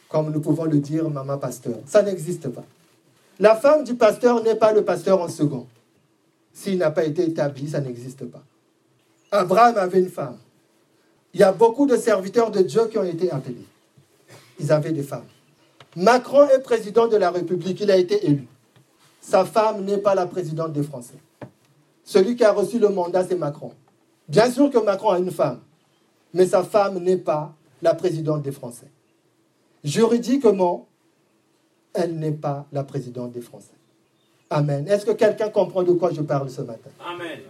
[0.08, 1.76] Comme nous pouvons le dire, maman pasteur.
[1.86, 2.64] Ça n'existe pas.
[3.38, 5.66] La femme du pasteur n'est pas le pasteur en second.
[6.52, 8.42] S'il n'a pas été établi, ça n'existe pas.
[9.30, 10.36] Abraham avait une femme.
[11.32, 13.66] Il y a beaucoup de serviteurs de Dieu qui ont été appelés.
[14.58, 15.24] Ils avaient des femmes.
[15.94, 18.48] Macron est président de la République, il a été élu.
[19.22, 21.14] Sa femme n'est pas la présidente des Français.
[22.04, 23.72] Celui qui a reçu le mandat, c'est Macron.
[24.28, 25.60] Bien sûr que Macron a une femme,
[26.34, 28.90] mais sa femme n'est pas la présidente des Français.
[29.84, 30.88] Juridiquement,
[31.94, 33.74] elle n'est pas la présidente des Français.
[34.50, 34.86] Amen.
[34.88, 36.90] Est-ce que quelqu'un comprend de quoi je parle ce matin?
[37.00, 37.40] Amen.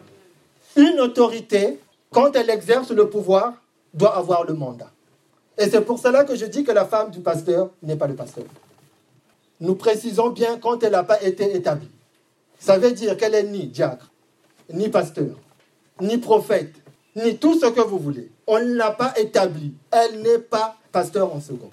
[0.76, 1.80] Une autorité,
[2.10, 3.54] quand elle exerce le pouvoir,
[3.94, 4.90] doit avoir le mandat.
[5.58, 8.14] Et c'est pour cela que je dis que la femme du pasteur n'est pas le
[8.14, 8.44] pasteur.
[9.62, 11.88] Nous précisons bien quand elle n'a pas été établie.
[12.58, 14.10] Ça veut dire qu'elle est ni diacre,
[14.72, 15.36] ni pasteur,
[16.00, 16.74] ni prophète,
[17.14, 18.28] ni tout ce que vous voulez.
[18.48, 19.72] On ne l'a pas établie.
[19.92, 21.70] Elle n'est pas pasteur en second.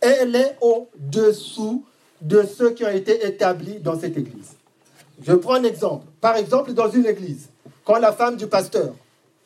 [0.00, 1.84] Elle est au-dessous
[2.20, 4.56] de ceux qui ont été établis dans cette église.
[5.22, 6.04] Je prends un exemple.
[6.20, 7.48] Par exemple, dans une église,
[7.84, 8.92] quand la femme du pasteur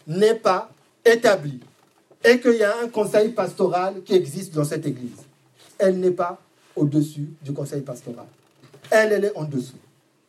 [0.07, 0.71] n'est pas
[1.05, 1.61] établie
[2.25, 5.21] et qu'il y a un conseil pastoral qui existe dans cette église,
[5.79, 6.41] elle n'est pas
[6.77, 8.27] au-dessus du conseil pastoral.
[8.91, 9.77] Elle, elle est en dessous.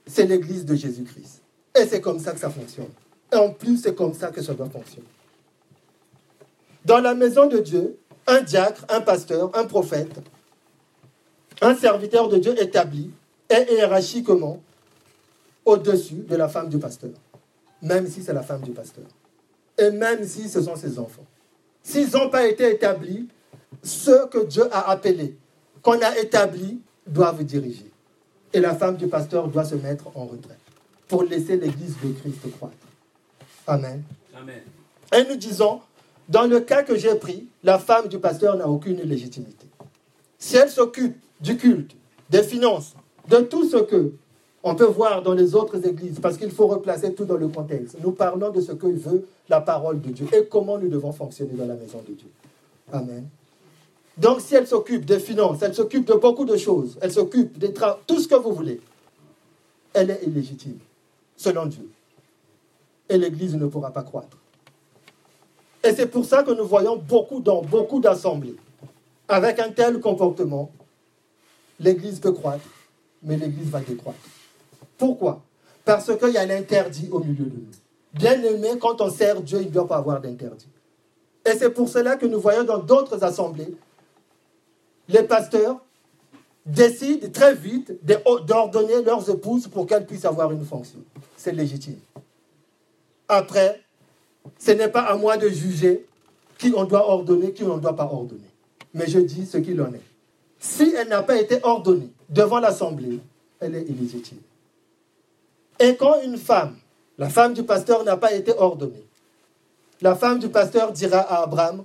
[0.06, 1.42] C'est l'église de Jésus-Christ.
[1.76, 2.90] Et c'est comme ça que ça fonctionne.
[3.32, 5.08] Et en plus, c'est comme ça que ça doit fonctionner.
[6.86, 10.20] Dans la maison de Dieu, un diacre, un pasteur, un prophète,
[11.62, 13.12] un serviteur de Dieu établi
[13.50, 14.62] est hiérarchiquement
[15.66, 17.12] au-dessus de la femme du pasteur,
[17.82, 19.06] même si c'est la femme du pasteur,
[19.78, 21.26] et même si ce sont ses enfants.
[21.82, 23.28] S'ils n'ont pas été établis,
[23.82, 25.36] ceux que Dieu a appelés,
[25.84, 27.92] qu'on a établis, doivent diriger.
[28.54, 30.58] Et la femme du pasteur doit se mettre en retrait
[31.08, 32.74] pour laisser l'Église de Christ croître.
[33.68, 34.02] Amen.
[35.16, 35.82] Et nous disons,
[36.28, 39.68] dans le cas que j'ai pris, la femme du pasteur n'a aucune légitimité.
[40.40, 41.92] Si elle s'occupe du culte,
[42.30, 42.96] des finances,
[43.30, 44.14] de tout ce que
[44.66, 47.98] on peut voir dans les autres églises, parce qu'il faut replacer tout dans le contexte.
[48.02, 51.54] Nous parlons de ce que veut la parole de Dieu et comment nous devons fonctionner
[51.54, 52.30] dans la maison de Dieu.
[52.92, 53.28] Amen.
[54.18, 57.74] Donc si elle s'occupe des finances, elle s'occupe de beaucoup de choses, elle s'occupe des
[57.74, 58.80] travaux, tout ce que vous voulez,
[59.94, 60.78] elle est illégitime,
[61.36, 61.90] selon Dieu
[63.10, 64.38] et l'Église ne pourra pas croître.
[65.84, 68.56] Et c'est pour ça que nous voyons beaucoup dans beaucoup d'assemblées.
[69.28, 70.72] Avec un tel comportement,
[71.80, 72.66] l'Église peut croître,
[73.22, 74.20] mais l'Église va décroître.
[74.98, 75.42] Pourquoi?
[75.86, 77.72] Parce qu'il y a l'interdit au milieu de nous.
[78.14, 80.68] Bien aimé, quand on sert Dieu, il ne doit pas avoir d'interdit.
[81.46, 83.76] Et c'est pour cela que nous voyons dans d'autres assemblées,
[85.10, 85.80] les pasteurs
[86.66, 87.94] décident très vite
[88.48, 91.00] d'ordonner leurs épouses pour qu'elles puissent avoir une fonction.
[91.36, 92.00] C'est légitime.
[93.28, 93.82] Après,
[94.58, 96.06] ce n'est pas à moi de juger
[96.58, 98.42] qui on doit ordonner, qui on ne doit pas ordonner.
[98.94, 100.02] Mais je dis ce qu'il en est.
[100.60, 103.20] Si elle n'a pas été ordonnée devant l'Assemblée,
[103.60, 104.40] elle est illégitime.
[105.80, 106.78] Et quand une femme,
[107.18, 109.04] la femme du pasteur n'a pas été ordonnée,
[110.02, 111.84] la femme du pasteur dira à Abraham,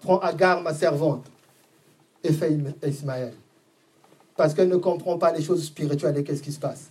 [0.00, 1.24] prends Agar, ma servante,
[2.24, 3.34] et Ismaël.
[4.36, 6.90] Parce qu'elle ne comprend pas les choses spirituelles et qu'est-ce qui se passe.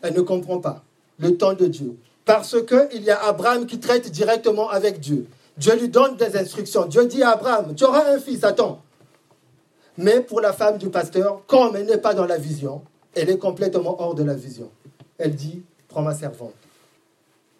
[0.00, 0.82] Elle ne comprend pas
[1.18, 1.96] le temps de Dieu.
[2.24, 5.26] Parce qu'il y a Abraham qui traite directement avec Dieu.
[5.56, 6.86] Dieu lui donne des instructions.
[6.86, 8.80] Dieu dit à Abraham, tu auras un fils, attends.
[9.98, 12.82] Mais pour la femme du pasteur, comme elle n'est pas dans la vision,
[13.14, 14.70] elle est complètement hors de la vision.
[15.18, 16.54] Elle dit, prends ma servante.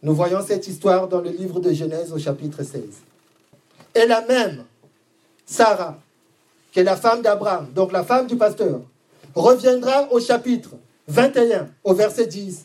[0.03, 2.83] Nous voyons cette histoire dans le livre de Genèse au chapitre 16.
[3.95, 4.65] Et la même,
[5.45, 5.99] Sarah,
[6.73, 8.81] qui est la femme d'Abraham, donc la femme du pasteur,
[9.35, 10.71] reviendra au chapitre
[11.07, 12.65] 21, au verset 10.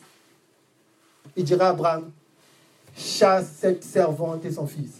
[1.36, 2.10] Il dira à Abraham,
[2.96, 4.94] chasse cette servante et son fils.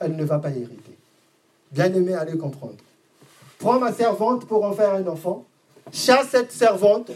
[0.00, 0.96] Elle ne va pas hériter.
[1.70, 2.76] Bien-aimé, allez comprendre.
[3.58, 5.44] Prends ma servante pour en faire un enfant.
[5.92, 7.10] Chasse cette servante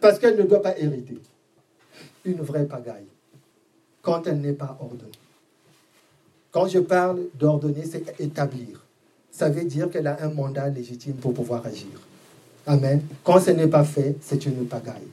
[0.00, 1.18] parce qu'elle ne doit pas hériter.
[2.24, 3.06] Une vraie pagaille.
[4.02, 5.12] Quand elle n'est pas ordonnée.
[6.50, 8.83] Quand je parle d'ordonner, c'est établir.
[9.36, 11.88] Ça veut dire qu'elle a un mandat légitime pour pouvoir agir.
[12.68, 13.02] Amen.
[13.24, 15.08] Quand ce n'est pas fait, c'est une pagaille.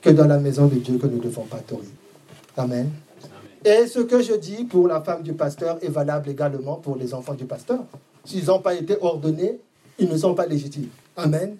[0.00, 1.86] Que dans la maison de Dieu que nous ne devons pas tolérer.
[2.56, 2.90] Amen.
[3.64, 7.14] Et ce que je dis pour la femme du pasteur est valable également pour les
[7.14, 7.84] enfants du pasteur.
[8.24, 9.60] S'ils n'ont pas été ordonnés,
[9.96, 10.88] ils ne sont pas légitimes.
[11.16, 11.54] Amen.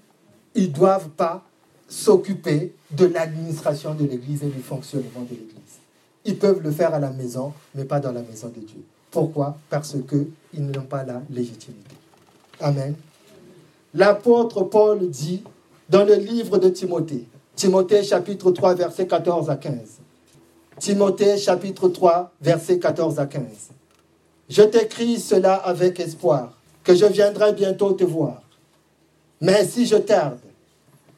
[0.56, 1.44] Ils ne doivent pas
[1.88, 5.78] s'occuper de l'administration de l'Église et du fonctionnement de l'Église.
[6.24, 8.82] Ils peuvent le faire à la maison, mais pas dans la maison de Dieu.
[9.12, 9.56] Pourquoi?
[9.70, 11.91] Parce qu'ils n'ont pas la légitimité.
[12.62, 12.94] Amen.
[13.92, 15.42] L'apôtre Paul dit
[15.88, 19.74] dans le livre de Timothée, Timothée chapitre 3, verset 14 à 15.
[20.78, 23.42] Timothée chapitre 3, verset 14 à 15.
[24.48, 28.42] Je t'écris cela avec espoir, que je viendrai bientôt te voir.
[29.40, 30.38] Mais si je tarde,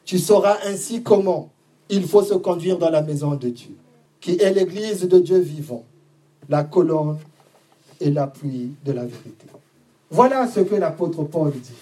[0.03, 1.49] tu sauras ainsi comment
[1.89, 3.75] il faut se conduire dans la maison de Dieu,
[4.19, 5.83] qui est l'église de Dieu vivant,
[6.49, 7.19] la colonne
[8.01, 9.45] et l'appui de la vérité.
[10.15, 11.75] Voilà ce que l'apôtre Paul dit.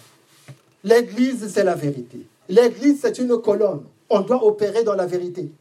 [0.83, 2.25] L'église, c'est la vérité.
[2.49, 3.83] L'église, c'est une colonne.
[4.09, 5.51] On doit opérer dans la vérité.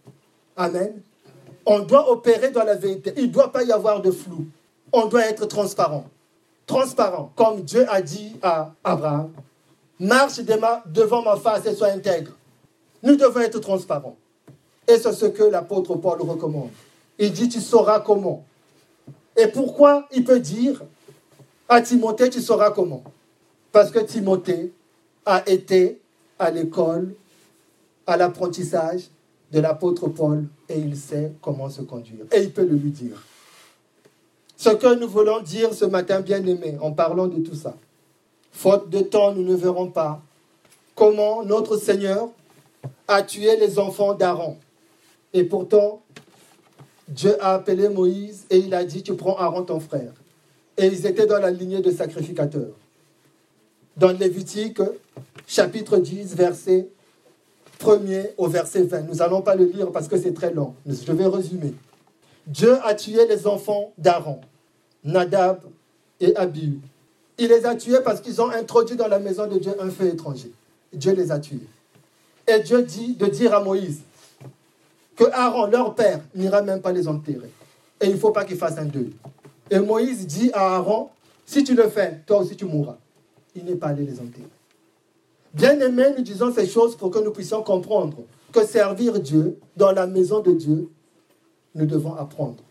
[0.56, 0.94] Amen.
[1.66, 3.12] On doit opérer dans la vérité.
[3.18, 4.46] Il ne doit pas y avoir de flou.
[4.90, 6.06] On doit être transparent.
[6.66, 9.30] Transparent, comme Dieu a dit à Abraham.
[10.00, 12.32] Marche devant ma face et sois intègre.
[13.02, 14.16] Nous devons être transparents.
[14.88, 16.70] Et c'est ce que l'apôtre Paul recommande.
[17.18, 18.42] Il dit, tu sauras comment.
[19.36, 20.82] Et pourquoi il peut dire
[21.68, 23.02] à Timothée, tu sauras comment
[23.70, 24.72] Parce que Timothée
[25.24, 26.00] a été
[26.38, 27.14] à l'école,
[28.06, 29.08] à l'apprentissage
[29.52, 32.24] de l'apôtre Paul et il sait comment se conduire.
[32.32, 33.22] Et il peut le lui dire.
[34.56, 37.74] Ce que nous voulons dire ce matin, bien aimé, en parlant de tout ça,
[38.52, 40.22] faute de temps, nous ne verrons pas
[40.94, 42.28] comment notre Seigneur
[43.08, 44.56] a tué les enfants d'Aaron.
[45.32, 46.02] Et pourtant,
[47.08, 50.12] Dieu a appelé Moïse et il a dit, tu prends Aaron ton frère.
[50.78, 52.72] Et ils étaient dans la lignée de sacrificateurs.
[53.96, 54.80] Dans Lévitique,
[55.46, 56.88] chapitre 10, verset
[57.78, 59.02] 1er au verset 20.
[59.02, 60.74] Nous n'allons pas le lire parce que c'est très long.
[60.86, 61.74] Je vais résumer.
[62.46, 64.40] Dieu a tué les enfants d'Aaron,
[65.04, 65.60] Nadab
[66.20, 66.78] et Abihu.
[67.38, 70.06] Il les a tués parce qu'ils ont introduit dans la maison de Dieu un feu
[70.06, 70.52] étranger.
[70.92, 71.66] Dieu les a tués.
[72.46, 74.00] Et Dieu dit de dire à Moïse
[75.16, 77.50] que Aaron, leur père, n'ira même pas les enterrer.
[78.00, 79.12] Et il ne faut pas qu'il fasse un deuil.
[79.72, 81.08] Et Moïse dit à Aaron,
[81.46, 82.98] si tu le fais, toi aussi tu mourras.
[83.56, 84.44] Il n'est pas allé les enterrer.
[85.54, 88.18] Bien aimé, nous disons ces choses pour que nous puissions comprendre
[88.52, 90.90] que servir Dieu dans la maison de Dieu,
[91.74, 92.62] nous devons apprendre.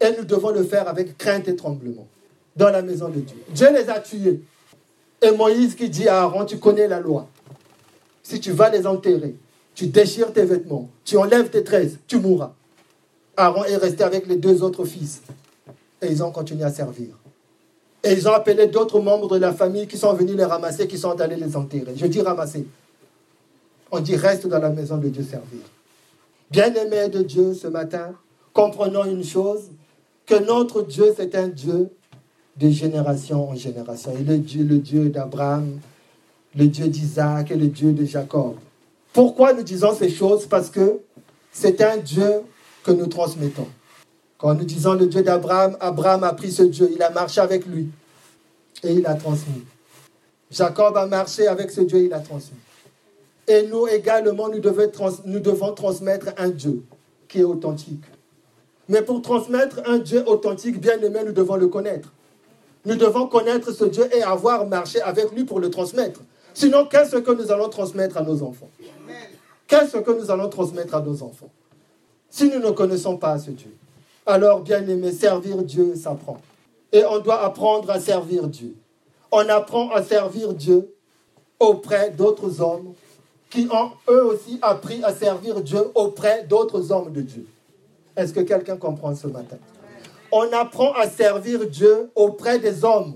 [0.00, 2.08] Et nous devons le faire avec crainte et tremblement
[2.56, 3.36] dans la maison de Dieu.
[3.50, 4.40] Dieu les a tués.
[5.20, 7.28] Et Moïse qui dit à Aaron, tu connais la loi.
[8.22, 9.34] Si tu vas les enterrer,
[9.74, 12.54] tu déchires tes vêtements, tu enlèves tes tresses, tu mourras.
[13.36, 15.20] Aaron est resté avec les deux autres fils.
[16.02, 17.08] Et ils ont continué à servir.
[18.02, 20.96] Et ils ont appelé d'autres membres de la famille qui sont venus les ramasser, qui
[20.96, 21.92] sont allés les enterrer.
[21.96, 22.66] Je dis ramasser.
[23.90, 25.60] On dit reste dans la maison de Dieu servir.
[26.50, 28.14] Bien-aimés de Dieu ce matin,
[28.52, 29.70] comprenons une chose,
[30.26, 31.90] que notre Dieu, c'est un Dieu
[32.56, 34.12] de génération en génération.
[34.18, 35.78] Il est Dieu, le Dieu d'Abraham,
[36.54, 38.54] le Dieu d'Isaac et le Dieu de Jacob.
[39.12, 40.46] Pourquoi nous disons ces choses?
[40.46, 41.00] Parce que
[41.52, 42.42] c'est un Dieu
[42.84, 43.66] que nous transmettons.
[44.40, 47.66] Quand nous disons le Dieu d'Abraham, Abraham a pris ce Dieu, il a marché avec
[47.66, 47.88] lui
[48.82, 49.64] et il a transmis.
[50.50, 52.58] Jacob a marché avec ce Dieu, il a transmis.
[53.46, 54.90] Et nous également, nous devons,
[55.26, 56.82] nous devons transmettre un Dieu
[57.28, 58.04] qui est authentique.
[58.88, 62.10] Mais pour transmettre un Dieu authentique, bien aimé, nous devons le connaître.
[62.86, 66.20] Nous devons connaître ce Dieu et avoir marché avec lui pour le transmettre.
[66.54, 68.70] Sinon, qu'est-ce que nous allons transmettre à nos enfants?
[69.68, 71.50] Qu'est-ce que nous allons transmettre à nos enfants?
[72.30, 73.70] Si nous ne connaissons pas ce Dieu.
[74.26, 76.38] Alors, bien aimé, servir Dieu s'apprend.
[76.92, 78.76] Et on doit apprendre à servir Dieu.
[79.32, 80.94] On apprend à servir Dieu
[81.58, 82.94] auprès d'autres hommes
[83.50, 87.46] qui ont eux aussi appris à servir Dieu auprès d'autres hommes de Dieu.
[88.16, 89.58] Est-ce que quelqu'un comprend ce matin?
[90.32, 93.14] On apprend à servir Dieu auprès des hommes.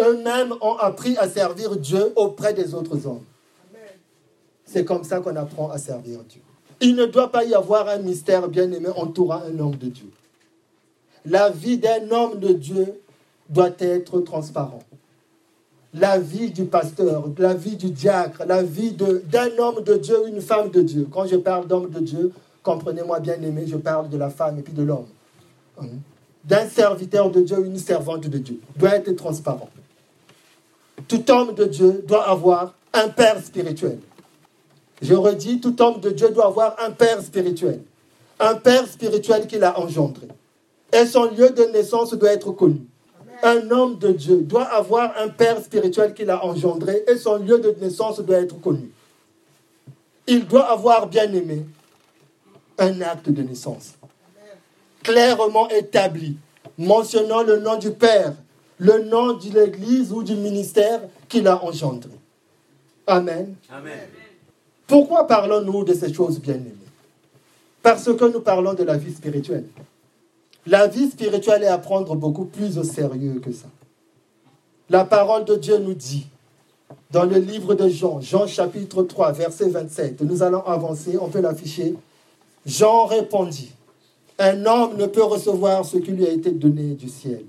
[0.00, 3.24] Eux-mêmes ont appris à servir Dieu auprès des autres hommes.
[4.64, 6.42] C'est comme ça qu'on apprend à servir Dieu.
[6.80, 10.10] Il ne doit pas y avoir un mystère bien-aimé entourant un homme de Dieu.
[11.26, 13.00] La vie d'un homme de Dieu
[13.48, 14.84] doit être transparente
[15.98, 20.40] la vie du pasteur, la vie du diacre, la vie d'un homme de Dieu, une
[20.40, 21.08] femme de Dieu.
[21.10, 24.62] Quand je parle d'homme de Dieu, comprenez-moi bien aimé, je parle de la femme et
[24.62, 25.06] puis de l'homme.
[25.80, 25.86] Hein?
[26.44, 28.60] D'un serviteur de Dieu, une servante de Dieu.
[28.76, 29.70] Doit être transparent.
[31.08, 33.98] Tout homme de Dieu doit avoir un père spirituel.
[35.02, 37.80] Je redis, tout homme de Dieu doit avoir un père spirituel.
[38.38, 40.28] Un père spirituel qui l'a engendré.
[40.98, 42.80] Et son lieu de naissance doit être connu
[43.42, 47.58] un homme de Dieu doit avoir un père spirituel qu'il a engendré et son lieu
[47.58, 48.90] de naissance doit être connu.
[50.26, 51.64] Il doit avoir bien aimé
[52.78, 53.94] un acte de naissance
[55.02, 56.36] clairement établi,
[56.76, 58.34] mentionnant le nom du Père,
[58.78, 62.10] le nom de l'Église ou du ministère qu'il a engendré.
[63.06, 63.54] Amen.
[63.70, 64.08] Amen.
[64.84, 66.72] Pourquoi parlons-nous de ces choses bien aimées?
[67.82, 69.66] Parce que nous parlons de la vie spirituelle.
[70.66, 73.68] La vie spirituelle est à prendre beaucoup plus au sérieux que ça.
[74.90, 76.26] La parole de Dieu nous dit,
[77.10, 81.40] dans le livre de Jean, Jean chapitre 3, verset 27, nous allons avancer, on peut
[81.40, 81.94] l'afficher.
[82.64, 83.70] Jean répondit,
[84.38, 87.44] un homme ne peut recevoir ce qui lui a été donné du ciel.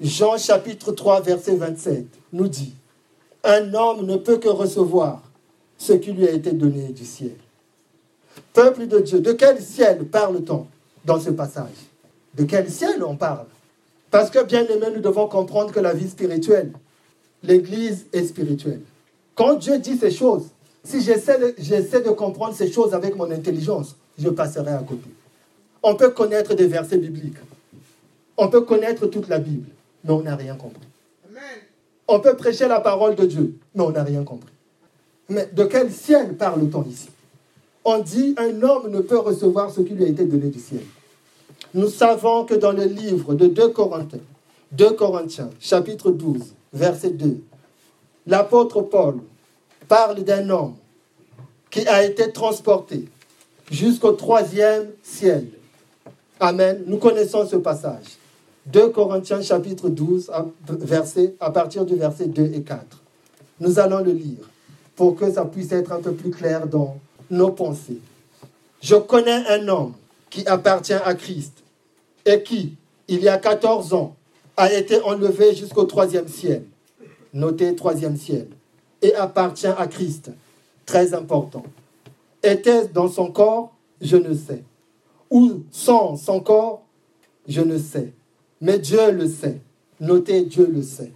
[0.00, 2.74] Jean chapitre 3, verset 27 nous dit,
[3.42, 5.22] un homme ne peut que recevoir
[5.78, 7.36] ce qui lui a été donné du ciel.
[8.52, 10.66] Peuple de Dieu, de quel ciel parle-t-on
[11.04, 11.85] dans ce passage?
[12.36, 13.46] De quel ciel on parle?
[14.10, 16.72] Parce que, bien aimé, nous devons comprendre que la vie spirituelle,
[17.42, 18.80] l'Église est spirituelle.
[19.34, 20.46] Quand Dieu dit ces choses,
[20.84, 25.08] si j'essaie de, de comprendre ces choses avec mon intelligence, je passerai à côté.
[25.82, 27.36] On peut connaître des versets bibliques.
[28.36, 29.68] On peut connaître toute la Bible,
[30.04, 30.86] mais on n'a rien compris.
[32.08, 34.52] On peut prêcher la parole de Dieu, mais on n'a rien compris.
[35.28, 37.08] Mais de quel ciel parle-t-on ici?
[37.84, 40.82] On dit un homme ne peut recevoir ce qui lui a été donné du ciel.
[41.74, 44.20] Nous savons que dans le livre de 2 Corinthiens,
[44.72, 47.40] 2 Corinthiens, chapitre 12, verset 2,
[48.26, 49.18] l'apôtre Paul
[49.88, 50.74] parle d'un homme
[51.70, 53.06] qui a été transporté
[53.70, 55.48] jusqu'au troisième ciel.
[56.40, 56.82] Amen.
[56.86, 58.04] Nous connaissons ce passage.
[58.66, 60.30] 2 Corinthiens chapitre 12,
[60.68, 62.84] verset, à partir du verset 2 et 4.
[63.60, 64.50] Nous allons le lire
[64.96, 66.96] pour que ça puisse être un peu plus clair dans
[67.30, 68.00] nos pensées.
[68.82, 69.92] Je connais un homme
[70.30, 71.62] qui appartient à Christ
[72.24, 72.74] et qui,
[73.08, 74.16] il y a 14 ans,
[74.56, 76.64] a été enlevé jusqu'au troisième ciel.
[77.32, 78.48] Notez troisième ciel.
[79.02, 80.30] Et appartient à Christ.
[80.86, 81.64] Très important.
[82.42, 83.74] Était-ce dans son corps?
[84.00, 84.62] Je ne sais.
[85.30, 86.82] Ou sans son corps?
[87.46, 88.12] Je ne sais.
[88.60, 89.60] Mais Dieu le sait.
[90.00, 91.12] Notez, Dieu le sait.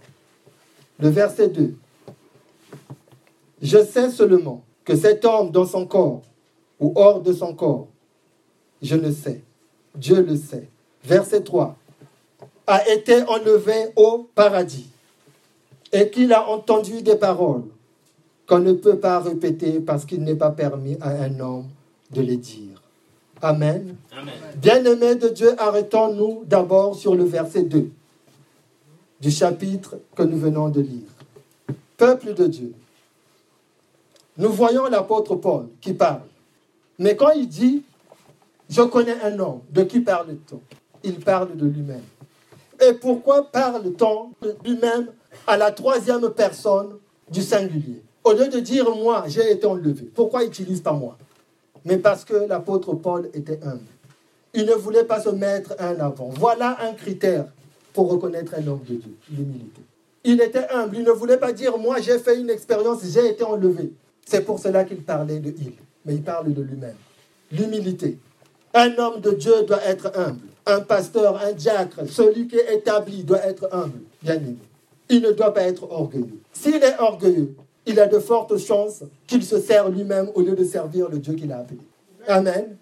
[0.99, 1.75] Le verset 2.
[3.61, 6.21] Je sais seulement que cet homme dans son corps
[6.79, 7.87] ou hors de son corps
[8.81, 9.41] je ne sais.
[9.95, 10.67] Dieu le sait.
[11.03, 11.75] Verset 3.
[12.67, 14.87] A été enlevé au paradis
[15.91, 17.63] et qu'il a entendu des paroles
[18.47, 21.67] qu'on ne peut pas répéter parce qu'il n'est pas permis à un homme
[22.11, 22.81] de les dire.
[23.41, 23.95] Amen.
[24.57, 27.89] Bien-aimés de Dieu, arrêtons-nous d'abord sur le verset 2
[29.19, 31.07] du chapitre que nous venons de lire.
[31.95, 32.73] Peuple de Dieu,
[34.37, 36.21] nous voyons l'apôtre Paul qui parle.
[36.97, 37.83] Mais quand il dit
[38.71, 39.59] je connais un homme.
[39.69, 40.61] De qui parle-t-on?
[41.03, 42.03] Il parle de lui-même.
[42.81, 45.07] Et pourquoi parle-t-on de lui-même
[45.45, 46.95] à la troisième personne
[47.29, 48.01] du singulier?
[48.23, 50.09] Au lieu de dire moi, j'ai été enlevé.
[50.15, 51.17] Pourquoi il n'utilise pas moi?
[51.83, 53.81] Mais parce que l'apôtre Paul était humble.
[54.53, 56.29] Il ne voulait pas se mettre un avant.
[56.29, 57.45] Voilà un critère
[57.93, 59.81] pour reconnaître un homme de Dieu, l'humilité.
[60.23, 60.97] Il était humble.
[60.97, 63.91] Il ne voulait pas dire moi, j'ai fait une expérience, j'ai été enlevé.
[64.25, 65.73] C'est pour cela qu'il parlait de il.
[66.05, 66.95] Mais il parle de lui-même.
[67.51, 68.17] L'humilité.
[68.73, 70.47] Un homme de Dieu doit être humble.
[70.65, 74.57] Un pasteur, un diacre, celui qui est établi doit être humble, bien aimé.
[75.09, 76.39] Il ne doit pas être orgueilleux.
[76.53, 77.55] S'il est orgueilleux,
[77.85, 81.33] il a de fortes chances qu'il se sert lui-même au lieu de servir le Dieu
[81.33, 81.79] qu'il a appelé.
[82.27, 82.77] Amen.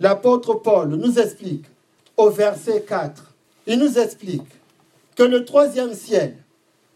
[0.00, 1.64] L'apôtre Paul nous explique
[2.16, 3.32] au verset 4,
[3.66, 4.46] il nous explique
[5.16, 6.36] que le troisième ciel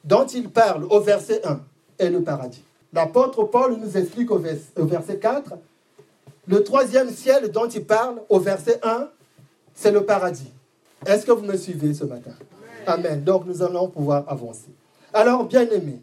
[0.05, 1.61] dont il parle au verset 1
[1.99, 2.62] est le paradis.
[2.92, 5.55] L'apôtre Paul nous explique au verset 4,
[6.49, 9.09] le troisième ciel dont il parle au verset 1,
[9.74, 10.51] c'est le paradis.
[11.07, 12.32] Est-ce que vous me suivez ce matin?
[12.86, 13.22] Amen.
[13.22, 14.70] Donc nous allons pouvoir avancer.
[15.12, 16.01] Alors, bien aimé,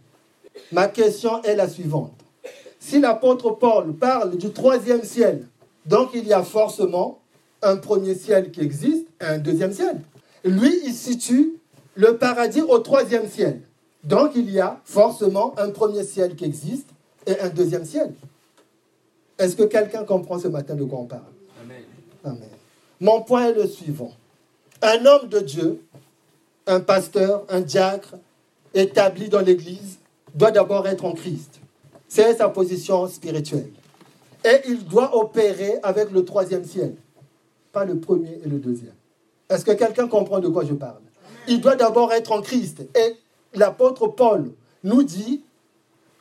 [0.71, 2.13] ma question est la suivante.
[2.79, 5.47] Si l'apôtre Paul parle du troisième ciel,
[5.85, 7.19] donc il y a forcément
[7.61, 9.99] un premier ciel qui existe et un deuxième ciel.
[10.43, 11.53] Lui, il situe
[11.95, 13.61] le paradis au troisième ciel.
[14.03, 16.87] Donc il y a forcément un premier ciel qui existe
[17.25, 18.13] et un deuxième ciel.
[19.37, 21.23] Est-ce que quelqu'un comprend ce matin de quoi on parle
[21.61, 21.83] Amen.
[22.23, 22.49] Amen.
[22.99, 24.13] Mon point est le suivant.
[24.81, 25.81] Un homme de Dieu,
[26.67, 28.15] un pasteur, un diacre
[28.73, 29.99] établi dans l'Église,
[30.33, 31.59] doit d'abord être en Christ.
[32.07, 33.71] C'est sa position spirituelle.
[34.43, 36.95] Et il doit opérer avec le troisième ciel,
[37.71, 38.93] pas le premier et le deuxième.
[39.49, 41.01] Est-ce que quelqu'un comprend de quoi je parle
[41.47, 42.81] Il doit d'abord être en Christ.
[42.95, 43.15] Et
[43.53, 44.51] l'apôtre Paul
[44.83, 45.43] nous dit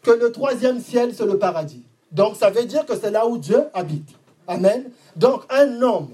[0.03, 1.85] que le troisième ciel, c'est le paradis.
[2.15, 4.09] Donc ça veut dire que c'est là où Dieu habite.
[4.47, 4.85] Amen.
[5.17, 6.11] Donc un homme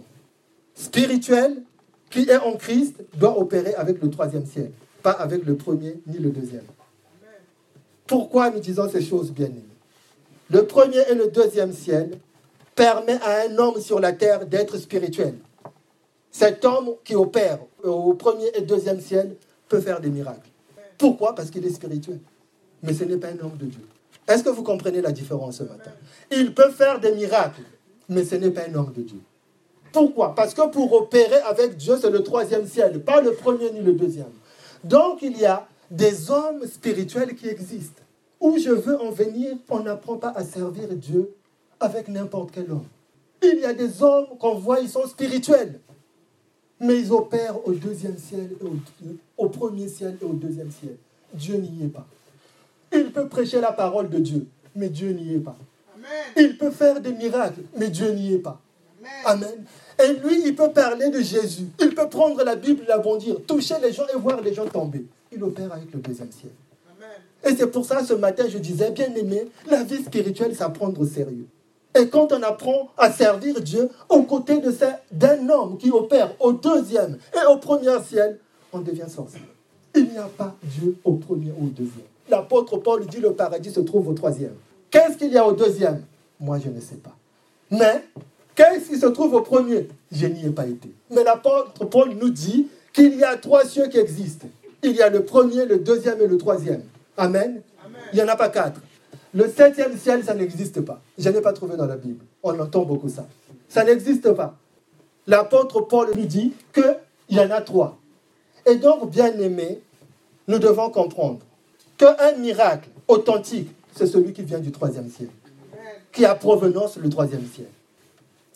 [0.74, 1.62] spirituel
[2.08, 4.72] qui est en Christ doit opérer avec le troisième ciel,
[5.02, 6.64] pas avec le premier ni le deuxième.
[8.06, 9.62] Pourquoi nous disons ces choses bien aimées
[10.48, 12.18] Le premier et le deuxième ciel
[12.74, 15.34] permet à un homme sur la terre d'être spirituel.
[16.32, 19.36] Cet homme qui opère au premier et deuxième ciel
[19.68, 20.48] peut faire des miracles.
[20.96, 21.34] Pourquoi?
[21.34, 22.20] Parce qu'il est spirituel.
[22.82, 23.82] Mais ce n'est pas un homme de Dieu.
[24.30, 25.90] Est-ce que vous comprenez la différence ce matin?
[26.30, 27.62] Il peut faire des miracles,
[28.08, 29.20] mais ce n'est pas un homme de Dieu.
[29.92, 30.34] Pourquoi?
[30.34, 33.92] Parce que pour opérer avec Dieu, c'est le troisième ciel, pas le premier ni le
[33.92, 34.32] deuxième.
[34.84, 38.02] Donc il y a des hommes spirituels qui existent.
[38.40, 41.34] Où je veux en venir, on n'apprend pas à servir Dieu
[41.78, 42.86] avec n'importe quel homme.
[43.42, 45.80] Il y a des hommes qu'on voit, ils sont spirituels
[46.80, 48.50] mais ils opèrent au deuxième ciel,
[49.36, 50.96] au, premier ciel et au deuxième ciel.
[51.34, 52.06] Dieu n'y est pas.
[52.92, 55.56] Il peut prêcher la parole de Dieu, mais Dieu n'y est pas.
[56.36, 58.60] Il peut faire des miracles, mais Dieu n'y est pas.
[59.24, 59.64] Amen.
[60.02, 61.66] Et lui, il peut parler de Jésus.
[61.80, 65.04] Il peut prendre la Bible, la bondir, toucher les gens et voir les gens tomber.
[65.32, 66.52] Il opère avec le deuxième ciel.
[67.44, 70.68] Et c'est pour ça, ce matin, je disais, bien aimé, la vie spirituelle, c'est à
[70.68, 71.46] prendre au sérieux.
[71.98, 74.60] Et quand on apprend à servir Dieu aux côtés
[75.10, 78.38] d'un homme qui opère au deuxième et au premier ciel,
[78.72, 79.40] on devient sorcier.
[79.94, 82.06] Il n'y a pas Dieu au premier ou au deuxième.
[82.30, 84.54] L'apôtre Paul dit le paradis se trouve au troisième.
[84.90, 86.04] Qu'est-ce qu'il y a au deuxième?
[86.38, 87.14] Moi, je ne sais pas.
[87.70, 88.04] Mais
[88.54, 89.88] qu'est-ce qui se trouve au premier?
[90.12, 90.90] Je n'y ai pas été.
[91.10, 94.46] Mais l'apôtre Paul nous dit qu'il y a trois cieux qui existent.
[94.82, 96.82] Il y a le premier, le deuxième et le troisième.
[97.16, 97.62] Amen?
[98.12, 98.80] Il n'y en a pas quatre.
[99.34, 101.00] Le septième ciel, ça n'existe pas.
[101.18, 102.24] Je n'ai pas trouvé dans la Bible.
[102.42, 103.26] On entend beaucoup ça.
[103.68, 104.56] Ça n'existe pas.
[105.26, 106.96] L'apôtre Paul nous dit qu'il
[107.28, 107.98] y en a trois.
[108.66, 109.80] Et donc, bien aimé,
[110.48, 111.40] nous devons comprendre
[112.00, 115.28] qu'un miracle authentique, c'est celui qui vient du troisième ciel,
[116.12, 117.68] qui a provenance du troisième ciel.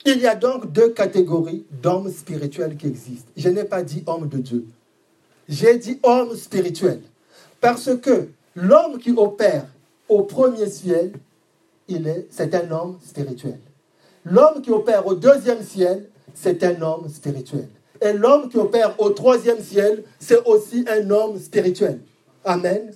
[0.06, 3.30] Il y a donc deux catégories d'hommes spirituels qui existent.
[3.36, 4.64] Je n'ai pas dit homme de Dieu.
[5.46, 7.00] J'ai dit homme spirituel.
[7.60, 9.66] Parce que l'homme qui opère
[10.08, 11.12] au premier ciel,
[11.88, 13.58] il est, c'est un homme spirituel.
[14.24, 17.68] L'homme qui opère au deuxième ciel, c'est un homme spirituel.
[18.00, 22.00] Et l'homme qui opère au troisième ciel, c'est aussi un homme spirituel.
[22.44, 22.92] Amen.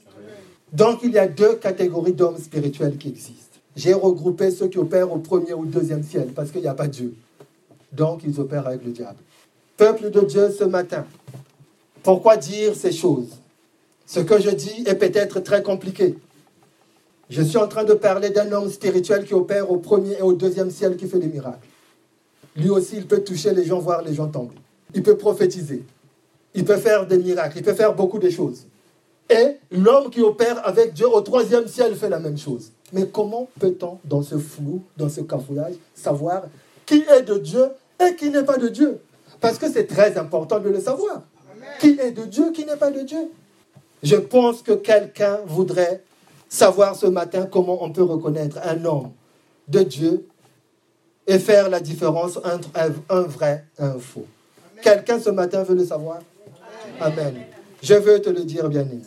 [0.73, 3.59] Donc il y a deux catégories d'hommes spirituels qui existent.
[3.77, 6.89] J'ai regroupé ceux qui opèrent au premier ou deuxième ciel parce qu'il n'y a pas
[6.89, 7.15] Dieu.
[7.93, 9.19] Donc ils opèrent avec le diable.
[9.77, 11.07] Peuple de Dieu ce matin,
[12.03, 13.31] pourquoi dire ces choses?
[14.07, 16.17] Ce que je dis est peut-être très compliqué.
[17.31, 20.33] Je suis en train de parler d'un homme spirituel qui opère au premier et au
[20.33, 21.67] deuxième ciel, qui fait des miracles.
[22.57, 24.55] Lui aussi, il peut toucher les gens, voir les gens tomber.
[24.95, 25.85] Il peut prophétiser.
[26.55, 27.59] Il peut faire des miracles.
[27.59, 28.65] Il peut faire beaucoup de choses.
[29.31, 32.73] Et l'homme qui opère avec Dieu au troisième ciel fait la même chose.
[32.93, 36.45] Mais comment peut-on, dans ce flou, dans ce cafouillage, savoir
[36.87, 37.67] qui est de Dieu
[38.01, 38.99] et qui n'est pas de Dieu?
[39.41, 41.23] Parce que c'est très important de le savoir.
[41.81, 43.31] Qui est de Dieu, qui n'est pas de Dieu?
[44.03, 46.03] Je pense que quelqu'un voudrait
[46.49, 49.11] savoir ce matin comment on peut reconnaître un homme
[49.69, 50.27] de Dieu
[51.27, 52.71] et faire la différence entre
[53.11, 54.25] un vrai et un faux.
[54.83, 56.21] Quelqu'un ce matin veut le savoir?
[57.01, 57.35] Amen.
[57.83, 59.03] Je veux te le dire, bien aimé.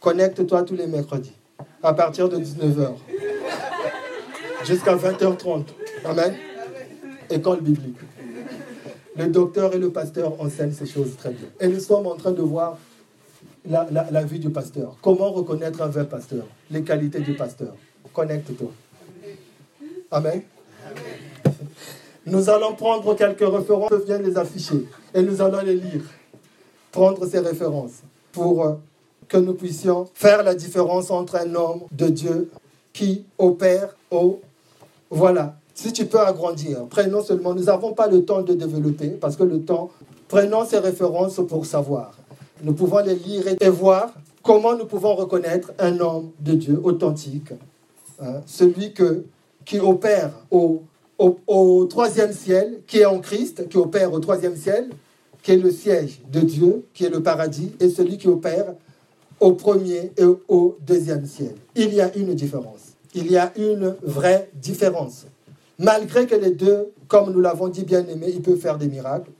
[0.00, 1.32] Connecte-toi tous les mercredis,
[1.82, 2.92] à partir de 19h,
[4.64, 5.64] jusqu'à 20h30.
[6.04, 6.34] Amen.
[7.30, 7.96] École biblique.
[9.16, 11.48] Le docteur et le pasteur enseignent ces choses très bien.
[11.60, 12.78] Et nous sommes en train de voir
[13.68, 14.96] la, vie du pasteur.
[15.02, 16.44] Comment reconnaître un vrai pasteur?
[16.70, 17.74] Les qualités du pasteur.
[18.12, 18.70] Connecte-toi.
[20.12, 20.42] Amen.
[22.24, 26.02] Nous allons prendre quelques références, je viens les afficher, et nous allons les lire.
[26.92, 28.74] prendre ces références pour euh,
[29.28, 32.50] que nous puissions faire la différence entre un homme de Dieu
[32.92, 34.40] qui opère au...
[35.10, 39.36] Voilà, si tu peux agrandir, prenons seulement, nous n'avons pas le temps de développer parce
[39.36, 39.90] que le temps,
[40.26, 42.12] prenons ces références pour savoir.
[42.62, 44.12] Nous pouvons les lire et voir
[44.42, 47.52] comment nous pouvons reconnaître un homme de Dieu authentique,
[48.20, 49.24] hein, celui que,
[49.64, 50.82] qui opère au,
[51.18, 54.90] au, au, troisième ciel, qui est en Christ, qui opère au troisième ciel,
[55.42, 58.74] qui est le siège de Dieu, qui est le paradis, et celui qui opère
[59.40, 61.54] au premier et au deuxième ciel.
[61.74, 62.94] Il y a une différence.
[63.14, 65.26] Il y a une vraie différence.
[65.78, 69.30] Malgré que les deux, comme nous l'avons dit bien aimé, ils peuvent faire des miracles,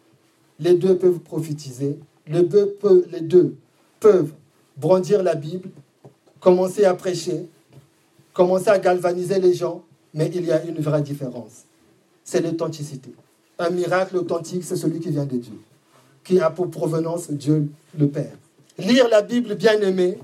[0.61, 3.57] les deux peuvent prophétiser, les deux
[4.01, 4.33] peuvent
[4.77, 5.69] brandir la Bible,
[6.41, 7.47] commencer à prêcher,
[8.33, 9.83] commencer à galvaniser les gens,
[10.15, 11.65] mais il y a une vraie différence.
[12.25, 13.11] C'est l'authenticité.
[13.59, 15.59] Un miracle authentique, c'est celui qui vient de Dieu,
[16.23, 17.69] qui a pour provenance Dieu
[17.99, 18.37] le Père.
[18.79, 20.19] Lire la Bible, bien aimé,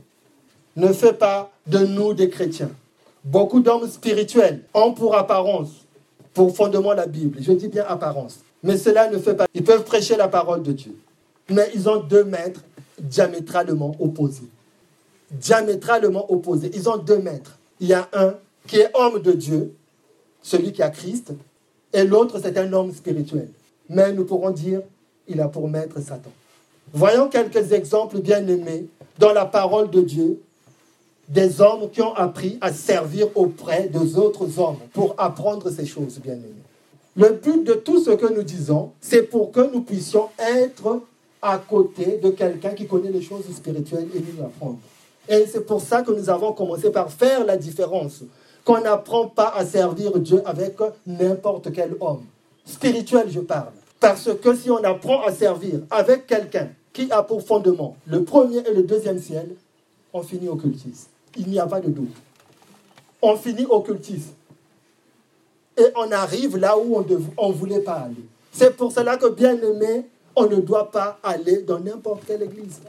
[0.76, 2.70] ne fait pas de nous des chrétiens.
[3.24, 5.70] Beaucoup d'hommes spirituels ont pour apparence,
[6.32, 9.46] pour fondement la Bible, je dis bien apparence, mais cela ne fait pas.
[9.54, 10.94] Ils peuvent prêcher la parole de Dieu,
[11.48, 12.60] mais ils ont deux maîtres
[12.98, 14.48] diamétralement opposés.
[15.30, 16.70] Diamétralement opposés.
[16.74, 17.58] Ils ont deux maîtres.
[17.80, 18.34] Il y a un
[18.66, 19.74] qui est homme de Dieu,
[20.42, 21.32] celui qui a Christ,
[21.92, 23.48] et l'autre c'est un homme spirituel.
[23.88, 24.82] Mais nous pourrons dire,
[25.26, 26.30] il a pour maître Satan.
[26.96, 28.86] Voyons quelques exemples bien aimés
[29.18, 30.40] dans la parole de Dieu
[31.28, 36.20] des hommes qui ont appris à servir auprès des autres hommes pour apprendre ces choses
[36.20, 36.62] bien aimés.
[37.16, 41.00] Le but de tout ce que nous disons, c'est pour que nous puissions être
[41.42, 44.78] à côté de quelqu'un qui connaît les choses spirituelles et nous apprendre.
[45.28, 48.22] Et c'est pour ça que nous avons commencé par faire la différence.
[48.64, 50.76] Qu'on n'apprend pas à servir Dieu avec
[51.06, 52.22] n'importe quel homme.
[52.64, 53.72] Spirituel, je parle.
[53.98, 58.58] Parce que si on apprend à servir avec quelqu'un qui a pour fondement le premier
[58.58, 59.54] et le deuxième ciel,
[60.14, 61.10] on finit occultiste.
[61.36, 62.14] Il n'y a pas de doute.
[63.20, 64.32] On finit occultiste.
[65.76, 68.24] Et on arrive là où on ne voulait pas aller.
[68.52, 72.80] C'est pour cela que, bien aimé, on ne doit pas aller dans n'importe quelle église.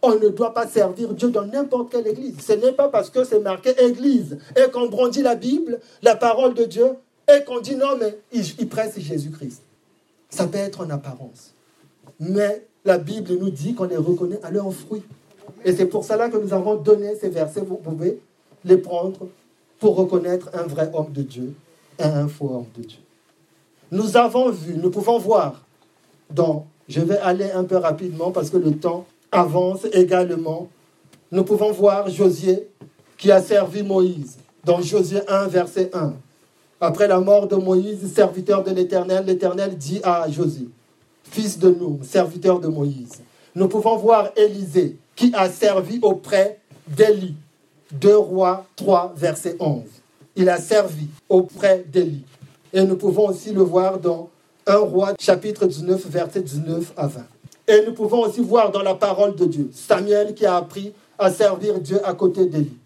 [0.00, 2.36] On ne doit pas servir Dieu dans n'importe quelle église.
[2.40, 6.54] Ce n'est pas parce que c'est marqué église et qu'on brandit la Bible, la parole
[6.54, 6.86] de Dieu,
[7.28, 9.62] et qu'on dit non, mais il, il presse Jésus-Christ.
[10.30, 11.54] Ça peut être en apparence.
[12.20, 15.02] Mais la Bible nous dit qu'on les reconnaît à leurs fruits.
[15.64, 17.60] Et c'est pour cela que nous avons donné ces versets.
[17.60, 18.20] Vous pouvez
[18.64, 19.28] les prendre
[19.78, 21.54] pour reconnaître un vrai homme de Dieu
[21.98, 22.98] et un faux homme de Dieu.
[23.90, 25.62] Nous avons vu, nous pouvons voir
[26.30, 30.68] dans, je vais aller un peu rapidement parce que le temps avance également.
[31.30, 32.68] Nous pouvons voir Josué
[33.18, 36.14] qui a servi Moïse dans Josué 1, verset 1.
[36.80, 40.68] Après la mort de Moïse, serviteur de l'Éternel, l'Éternel dit à Josué,
[41.24, 43.20] fils de nous, serviteur de Moïse.
[43.54, 47.34] Nous pouvons voir Élisée qui a servi auprès d'Élie.
[47.92, 49.82] 2 Rois 3, verset 11.
[50.36, 52.24] Il a servi auprès d'Élie.
[52.72, 54.30] Et nous pouvons aussi le voir dans
[54.66, 57.20] 1 Roi chapitre 19, verset 19 à 20.
[57.68, 61.30] Et nous pouvons aussi voir dans la parole de Dieu Samuel qui a appris à
[61.30, 62.78] servir Dieu à côté d'Élie.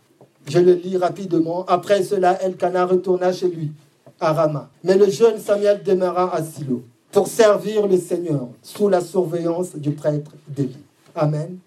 [0.49, 1.65] Je le lis rapidement.
[1.67, 3.71] Après cela, Elkanah retourna chez lui,
[4.21, 4.69] à Rama.
[4.83, 6.83] Mais le jeune Samuel demeura à Silo
[7.13, 10.77] pour servir le Seigneur sous la surveillance du prêtre d'Élie.
[11.15, 11.59] Amen.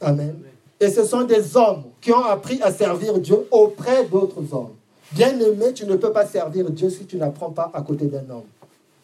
[0.00, 0.36] Amen.
[0.80, 4.74] Et ce sont des hommes qui ont appris à servir Dieu auprès d'autres hommes.
[5.12, 8.28] Bien aimé, tu ne peux pas servir Dieu si tu n'apprends pas à côté d'un
[8.30, 8.44] homme.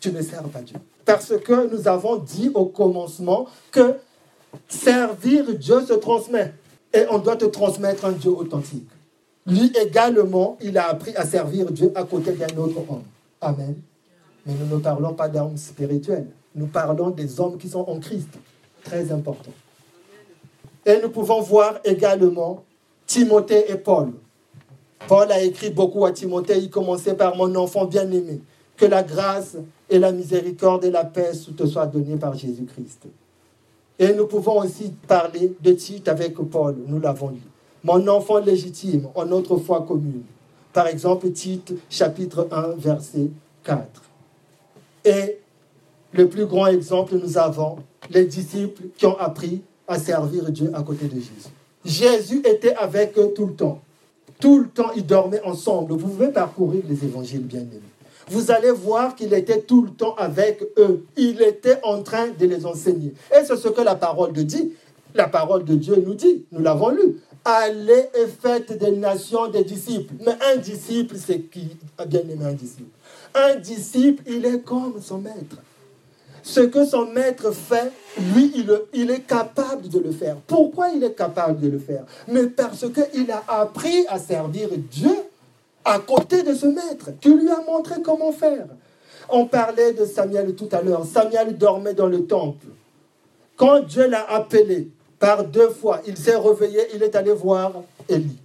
[0.01, 0.77] Tu ne sers pas Dieu.
[1.05, 3.95] Parce que nous avons dit au commencement que
[4.69, 6.53] servir Dieu se transmet.
[6.93, 8.89] Et on doit te transmettre un Dieu authentique.
[9.47, 13.03] Lui également, il a appris à servir Dieu à côté d'un autre homme.
[13.41, 13.77] Amen.
[14.59, 16.27] Nous ne parlons pas d'hommes spirituels.
[16.55, 18.31] Nous parlons des hommes qui sont en Christ.
[18.83, 19.53] Très important.
[20.85, 22.65] Et nous pouvons voir également
[23.07, 24.13] Timothée et Paul.
[25.07, 26.59] Paul a écrit beaucoup à Timothée.
[26.59, 28.41] Il commençait par mon enfant bien-aimé.
[28.77, 29.57] Que la grâce
[29.91, 33.07] et la miséricorde et la paix te soient données par Jésus-Christ.
[33.99, 36.77] Et nous pouvons aussi parler de Tite avec Paul.
[36.87, 37.43] Nous l'avons lu.
[37.85, 40.23] Mon enfant légitime en notre foi commune.
[40.73, 43.29] Par exemple, Tite, chapitre 1, verset
[43.65, 44.10] 4.
[45.05, 45.39] Et
[46.13, 47.79] le plus grand exemple, nous avons
[48.11, 51.51] les disciples qui ont appris à servir Dieu à côté de Jésus.
[51.85, 53.81] Jésus était avec eux tout le temps.
[54.39, 55.93] Tout le temps, ils dormaient ensemble.
[55.93, 57.81] Vous pouvez parcourir les évangiles bien aimés.
[58.29, 61.05] Vous allez voir qu'il était tout le temps avec eux.
[61.17, 63.13] Il était en train de les enseigner.
[63.33, 64.73] Et c'est ce que la parole de dit.
[65.15, 66.45] La parole de Dieu nous dit.
[66.53, 67.17] Nous l'avons lu.
[67.45, 70.15] Allez et faites des nations des disciples.
[70.25, 71.77] Mais un disciple, c'est qui?
[72.07, 72.91] Bien aimé un disciple.
[73.35, 75.57] Un disciple, il est comme son maître.
[76.43, 77.93] Ce que son maître fait,
[78.35, 78.53] lui,
[78.93, 80.37] il, est capable de le faire.
[80.47, 82.05] Pourquoi il est capable de le faire?
[82.29, 85.15] Mais parce qu'il a appris à servir Dieu
[85.85, 88.67] à côté de ce maître qui lui a montré comment faire.
[89.29, 91.05] On parlait de Samuel tout à l'heure.
[91.07, 92.67] Samuel dormait dans le temple.
[93.57, 97.73] Quand Dieu l'a appelé par deux fois, il s'est réveillé, il est allé voir
[98.09, 98.39] Élie.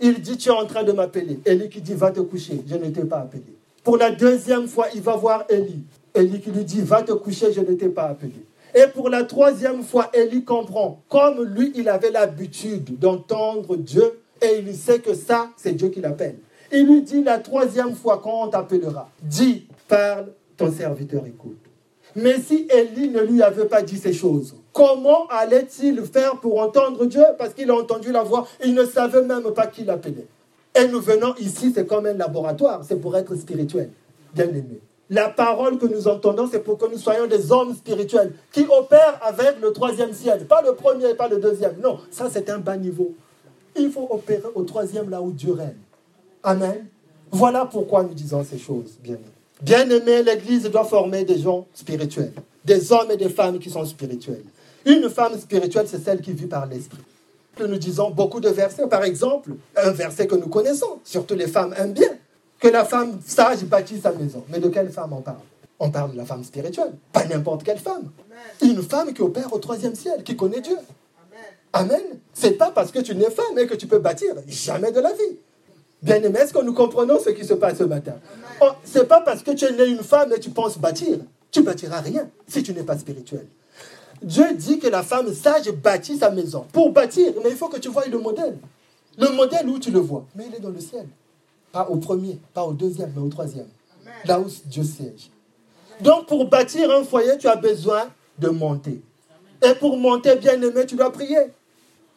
[0.00, 1.40] Il dit, tu es en train de m'appeler.
[1.44, 3.57] Élie qui dit, va te coucher, je ne t'ai pas appelé.
[3.88, 5.82] Pour la deuxième fois, il va voir Élie.
[6.14, 8.34] Élie qui lui dit, va te coucher, je ne t'ai pas appelé.
[8.74, 14.58] Et pour la troisième fois, Élie comprend, comme lui, il avait l'habitude d'entendre Dieu, et
[14.58, 16.36] il sait que ça, c'est Dieu qui l'appelle.
[16.70, 21.56] Il lui dit la troisième fois quand on t'appellera, dis, parle, ton serviteur écoute.
[22.14, 27.06] Mais si Élie ne lui avait pas dit ces choses, comment allait-il faire pour entendre
[27.06, 27.24] Dieu?
[27.38, 30.26] Parce qu'il a entendu la voix, il ne savait même pas qui l'appelait.
[30.74, 33.90] Et nous venons ici, c'est comme un laboratoire, c'est pour être spirituel,
[34.34, 34.80] bien aimé.
[35.10, 39.18] La parole que nous entendons, c'est pour que nous soyons des hommes spirituels qui opèrent
[39.22, 40.46] avec le troisième ciel.
[40.46, 41.80] Pas le premier, pas le deuxième.
[41.80, 43.14] Non, ça c'est un bas niveau.
[43.74, 45.78] Il faut opérer au troisième là où Dieu règne.
[46.42, 46.86] Amen.
[47.30, 49.24] Voilà pourquoi nous disons ces choses, bien aimés.
[49.60, 52.32] Bien aimé, l'Église doit former des gens spirituels,
[52.64, 54.44] des hommes et des femmes qui sont spirituels.
[54.86, 57.02] Une femme spirituelle, c'est celle qui vit par l'Esprit.
[57.66, 58.86] Nous disons beaucoup de versets.
[58.86, 62.10] Par exemple, un verset que nous connaissons, surtout les femmes aiment bien,
[62.60, 64.44] que la femme sage bâtit sa maison.
[64.48, 65.38] Mais de quelle femme on parle?
[65.80, 68.10] On parle de la femme spirituelle, pas n'importe quelle femme.
[68.62, 70.76] Une femme qui opère au troisième ciel, qui connaît Dieu.
[71.72, 72.00] Amen.
[72.34, 74.34] C'est pas parce que tu n'es femme et que tu peux bâtir.
[74.46, 75.36] Jamais de la vie.
[76.02, 78.14] Bien aimé, est-ce que nous comprenons ce qui se passe ce matin?
[78.60, 81.18] Oh, Ce n'est pas parce que tu es né une femme et tu penses bâtir.
[81.50, 83.46] Tu bâtiras rien si tu n'es pas spirituel.
[84.22, 86.66] Dieu dit que la femme sage bâtit sa maison.
[86.72, 88.58] Pour bâtir, mais il faut que tu vois le modèle.
[89.16, 91.06] Le modèle où tu le vois, mais il est dans le ciel.
[91.72, 93.68] Pas au premier, pas au deuxième, mais au troisième.
[94.24, 95.30] Là où Dieu siège.
[96.00, 98.08] Donc pour bâtir un foyer, tu as besoin
[98.38, 99.00] de monter.
[99.62, 101.50] Et pour monter, bien aimé, tu dois prier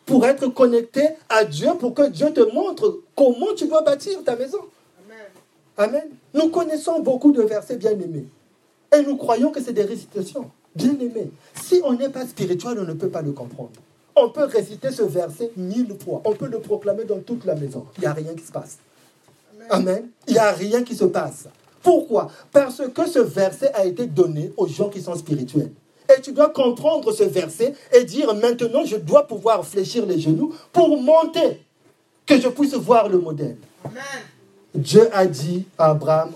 [0.05, 4.35] pour être connecté à Dieu, pour que Dieu te montre comment tu dois bâtir ta
[4.35, 4.59] maison.
[5.77, 6.09] Amen.
[6.33, 8.25] Nous connaissons beaucoup de versets bien aimés.
[8.93, 10.51] Et nous croyons que c'est des récitations.
[10.75, 11.31] Bien aimés.
[11.53, 13.71] Si on n'est pas spirituel, on ne peut pas le comprendre.
[14.15, 16.21] On peut réciter ce verset mille fois.
[16.25, 17.85] On peut le proclamer dans toute la maison.
[17.97, 18.77] Il n'y a rien qui se passe.
[19.69, 20.09] Amen.
[20.27, 21.47] Il n'y a rien qui se passe.
[21.81, 22.29] Pourquoi?
[22.51, 25.71] Parce que ce verset a été donné aux gens qui sont spirituels.
[26.15, 30.53] Et tu dois comprendre ce verset et dire maintenant je dois pouvoir fléchir les genoux
[30.73, 31.61] pour monter,
[32.25, 33.57] que je puisse voir le modèle.
[34.75, 36.31] Dieu a dit à Abraham,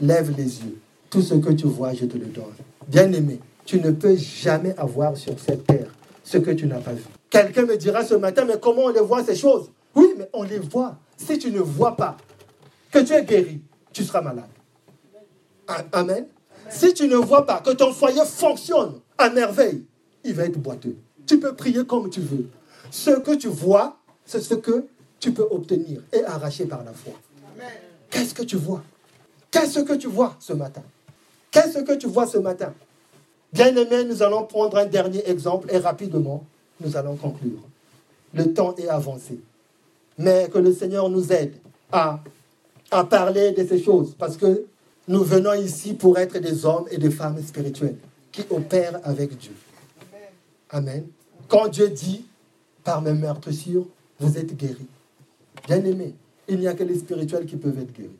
[0.00, 0.78] lève les yeux.
[1.10, 2.44] Tout ce que tu vois, je te le donne.
[2.86, 3.38] Bien-aimé,
[3.68, 5.88] tu ne peux jamais avoir sur cette terre
[6.24, 7.02] ce que tu n'as pas vu.
[7.28, 9.70] Quelqu'un me dira ce matin, mais comment on les voit ces choses?
[9.94, 10.96] Oui, mais on les voit.
[11.18, 12.16] Si tu ne vois pas
[12.90, 13.60] que tu es guéri,
[13.92, 14.48] tu seras malade.
[15.92, 16.28] Amen?
[16.70, 19.84] Si tu ne vois pas que ton foyer fonctionne à merveille,
[20.24, 20.96] il va être boiteux.
[21.26, 22.48] Tu peux prier comme tu veux.
[22.90, 24.86] Ce que tu vois, c'est ce que
[25.20, 27.12] tu peux obtenir et arracher par la foi.
[28.08, 28.82] Qu'est-ce que tu vois?
[29.50, 30.82] Qu'est-ce que tu vois ce matin?
[31.50, 32.72] Qu'est-ce que tu vois ce matin?
[33.52, 36.44] Bien aimé, nous allons prendre un dernier exemple et rapidement,
[36.80, 37.60] nous allons conclure.
[38.34, 39.40] Le temps est avancé.
[40.18, 41.54] Mais que le Seigneur nous aide
[41.90, 42.20] à,
[43.08, 44.64] parler de ces choses parce que
[45.06, 47.96] nous venons ici pour être des hommes et des femmes spirituels
[48.30, 49.54] qui opèrent avec Dieu.
[50.70, 51.06] Amen.
[51.48, 52.26] Quand Dieu dit,
[52.84, 53.86] par mes meurtrissures,
[54.20, 54.86] vous êtes guéris.
[55.66, 56.14] Bien aimé,
[56.46, 58.10] il n'y a que les spirituels qui peuvent être guéris.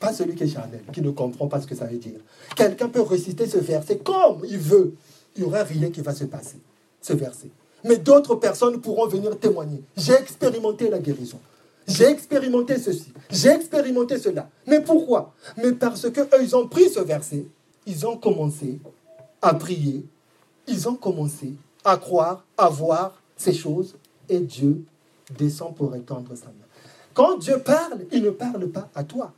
[0.00, 2.18] Pas celui qui est charnel, qui ne comprend pas ce que ça veut dire.
[2.56, 4.94] Quelqu'un peut réciter ce verset comme il veut.
[5.36, 6.56] Il n'y aura rien qui va se passer,
[7.00, 7.50] ce verset.
[7.84, 9.82] Mais d'autres personnes pourront venir témoigner.
[9.96, 11.38] J'ai expérimenté la guérison.
[11.86, 14.48] J'ai expérimenté ceci, j'ai expérimenté cela.
[14.66, 15.34] Mais pourquoi?
[15.56, 17.46] Mais parce qu'eux, ils ont pris ce verset,
[17.86, 18.78] ils ont commencé
[19.42, 20.04] à prier,
[20.68, 23.96] ils ont commencé à croire, à voir ces choses,
[24.28, 24.84] et Dieu
[25.36, 26.66] descend pour étendre sa main.
[27.12, 29.32] Quand Dieu parle, il ne parle pas à toi.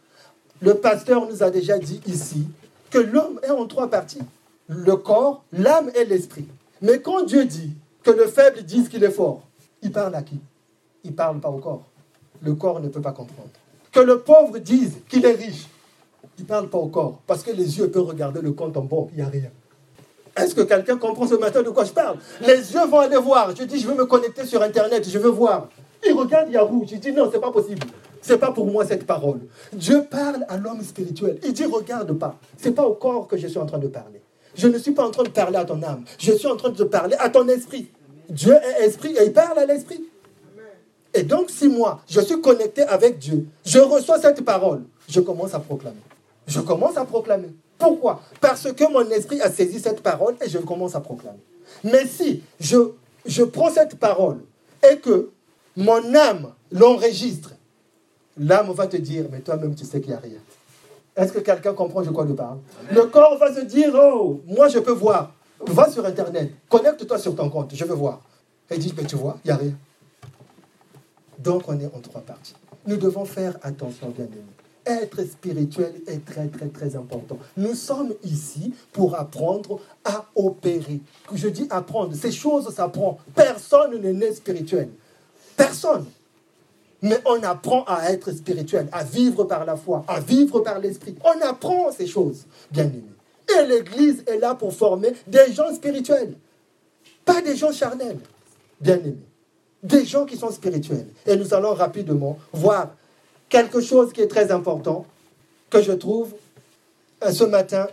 [0.63, 2.47] Le pasteur nous a déjà dit ici
[2.91, 4.23] que l'homme est en trois parties.
[4.69, 6.47] Le corps, l'âme et l'esprit.
[6.81, 9.43] Mais quand Dieu dit que le faible dise qu'il est fort,
[9.83, 10.39] il parle à qui?
[11.05, 11.85] Il parle pas au corps
[12.43, 13.49] le corps ne peut pas comprendre.
[13.93, 15.67] Que le pauvre dise qu'il est riche,
[16.39, 19.11] il parle pas au corps, parce que les yeux peuvent regarder le compte en banque,
[19.13, 19.51] il n'y a rien.
[20.37, 22.17] Est-ce que quelqu'un comprend ce matin de quoi je parle?
[22.41, 23.55] Les yeux vont aller voir.
[23.55, 25.69] Je dis, je veux me connecter sur Internet, je veux voir.
[26.07, 26.89] Il regarde, il y a rouge.
[26.91, 27.87] Je dis, non, ce n'est pas possible.
[28.23, 29.41] Ce n'est pas pour moi cette parole.
[29.73, 31.39] Dieu parle à l'homme spirituel.
[31.45, 32.39] Il dit, regarde pas.
[32.57, 34.23] Ce n'est pas au corps que je suis en train de parler.
[34.55, 36.05] Je ne suis pas en train de parler à ton âme.
[36.19, 37.89] Je suis en train de parler à ton esprit.
[38.29, 40.05] Dieu est esprit et il parle à l'esprit.
[41.15, 45.53] Et donc, si moi, je suis connecté avec Dieu, je reçois cette parole, je commence
[45.53, 46.01] à proclamer.
[46.47, 47.49] Je commence à proclamer.
[47.79, 48.23] Pourquoi?
[48.41, 51.41] Parce que mon esprit a saisi cette parole et je commence à proclamer.
[51.85, 52.77] Mais si je,
[53.27, 54.39] je prends cette parole
[54.91, 55.31] et que
[55.77, 57.53] mon âme l'enregistre,
[58.39, 60.39] l'âme va te dire, mais toi-même tu sais qu'il n'y a rien.
[61.17, 62.59] Est-ce que quelqu'un comprend de quoi je parle
[62.91, 65.33] Le corps va se dire, oh, moi je peux voir.
[65.61, 68.21] Va sur Internet, connecte-toi sur ton compte, je veux voir.
[68.71, 69.75] Et dit, mais tu vois, il n'y a rien.
[71.39, 72.55] Donc on est en trois parties.
[72.87, 74.43] Nous devons faire attention, bien aimés.
[74.85, 77.39] Être spirituel est très, très, très important.
[77.57, 81.01] Nous sommes ici pour apprendre à opérer.
[81.33, 83.15] Je dis apprendre, ces choses s'apprennent.
[83.35, 84.89] Personne n'est né spirituel.
[85.57, 86.07] Personne.
[87.03, 91.17] Mais on apprend à être spirituel, à vivre par la foi, à vivre par l'esprit.
[91.25, 93.03] On apprend ces choses, bien aimés.
[93.59, 96.35] Et l'Église est là pour former des gens spirituels,
[97.25, 98.19] pas des gens charnels,
[98.81, 99.17] bien aimés.
[99.83, 101.09] Des gens qui sont spirituels.
[101.27, 102.95] Et nous allons rapidement voir
[103.49, 105.05] quelque chose qui est très important
[105.69, 106.35] que je trouve
[107.25, 107.89] euh, ce matin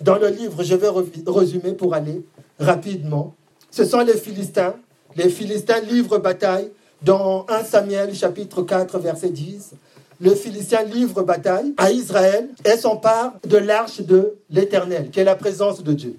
[0.00, 0.62] dans le livre.
[0.62, 0.88] Je vais
[1.26, 2.24] résumer pour aller
[2.58, 3.34] rapidement.
[3.70, 4.74] Ce sont les Philistins.
[5.14, 6.70] Les Philistins livrent bataille
[7.04, 9.72] dans 1 Samuel chapitre 4 verset 10.
[10.20, 15.34] Le Philistin livre bataille à Israël et s'empare de l'arche de l'Éternel, qui est la
[15.34, 16.16] présence de Dieu.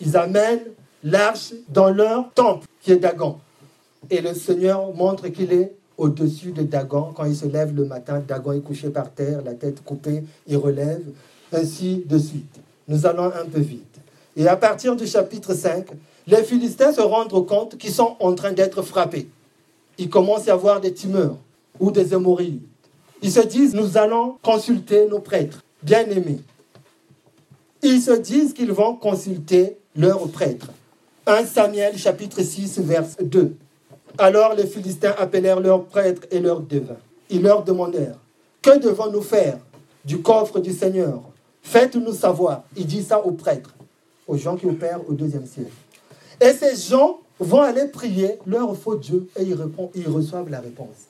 [0.00, 0.64] Ils amènent
[1.04, 3.36] l'arche dans leur temple, qui est Dagon.
[4.10, 7.12] Et le Seigneur montre qu'il est au-dessus de Dagon.
[7.14, 10.56] Quand il se lève le matin, Dagon est couché par terre, la tête coupée, il
[10.56, 11.02] relève,
[11.52, 12.60] ainsi de suite.
[12.88, 13.98] Nous allons un peu vite.
[14.36, 15.88] Et à partir du chapitre 5,
[16.26, 19.28] les Philistins se rendent compte qu'ils sont en train d'être frappés.
[20.02, 21.36] Il commence à avoir des tumeurs
[21.78, 22.66] ou des hémorroïdes.
[23.22, 26.40] Ils se disent, nous allons consulter nos prêtres, bien-aimés.
[27.84, 30.72] Ils se disent qu'ils vont consulter leurs prêtres.
[31.24, 33.54] 1 Samuel chapitre 6, verset 2.
[34.18, 36.98] Alors les Philistins appelèrent leurs prêtres et leurs devins.
[37.30, 38.18] Ils leur demandèrent,
[38.60, 39.58] que devons-nous faire
[40.04, 41.22] du coffre du Seigneur?
[41.62, 42.64] Faites-nous savoir.
[42.76, 43.72] Il dit ça aux prêtres,
[44.26, 45.70] aux gens qui opèrent au deuxième siècle.
[46.40, 51.08] Et ces gens vont aller prier leur faux Dieu et ils, reçoivent la réponse.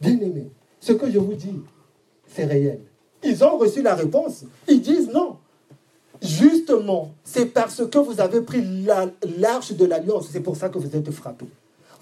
[0.00, 0.50] Bien aimé,
[0.80, 1.60] ce que je vous dis,
[2.28, 2.80] c'est réel.
[3.22, 4.44] Ils ont reçu la réponse.
[4.68, 5.36] Ils disent non.
[6.22, 8.62] Justement, c'est parce que vous avez pris
[9.38, 11.46] l'arche de l'alliance, c'est pour ça que vous êtes frappés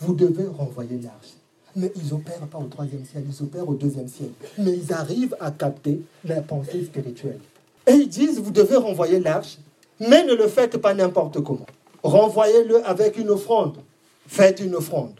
[0.00, 1.34] vous devez renvoyer l'arche.
[1.76, 4.30] Mais ils n'opèrent pas au troisième ciel, ils opèrent au deuxième ciel.
[4.58, 7.40] Mais ils arrivent à capter la pensée spirituelle.
[7.86, 9.58] Et ils disent, vous devez renvoyer l'arche,
[10.00, 11.66] mais ne le faites pas n'importe comment.
[12.04, 13.78] Renvoyez-le avec une offrande.
[14.28, 15.14] Faites une offrande.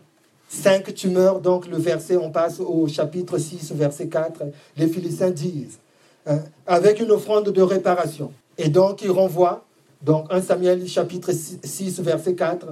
[0.49, 4.45] Cinq tumeurs, donc le verset, on passe au chapitre 6, verset 4.
[4.76, 5.80] Les Philistins disent,
[6.26, 8.30] hein, avec une offrande de réparation.
[8.57, 9.64] Et donc ils renvoient,
[10.01, 12.68] donc 1 Samuel chapitre 6, verset 4,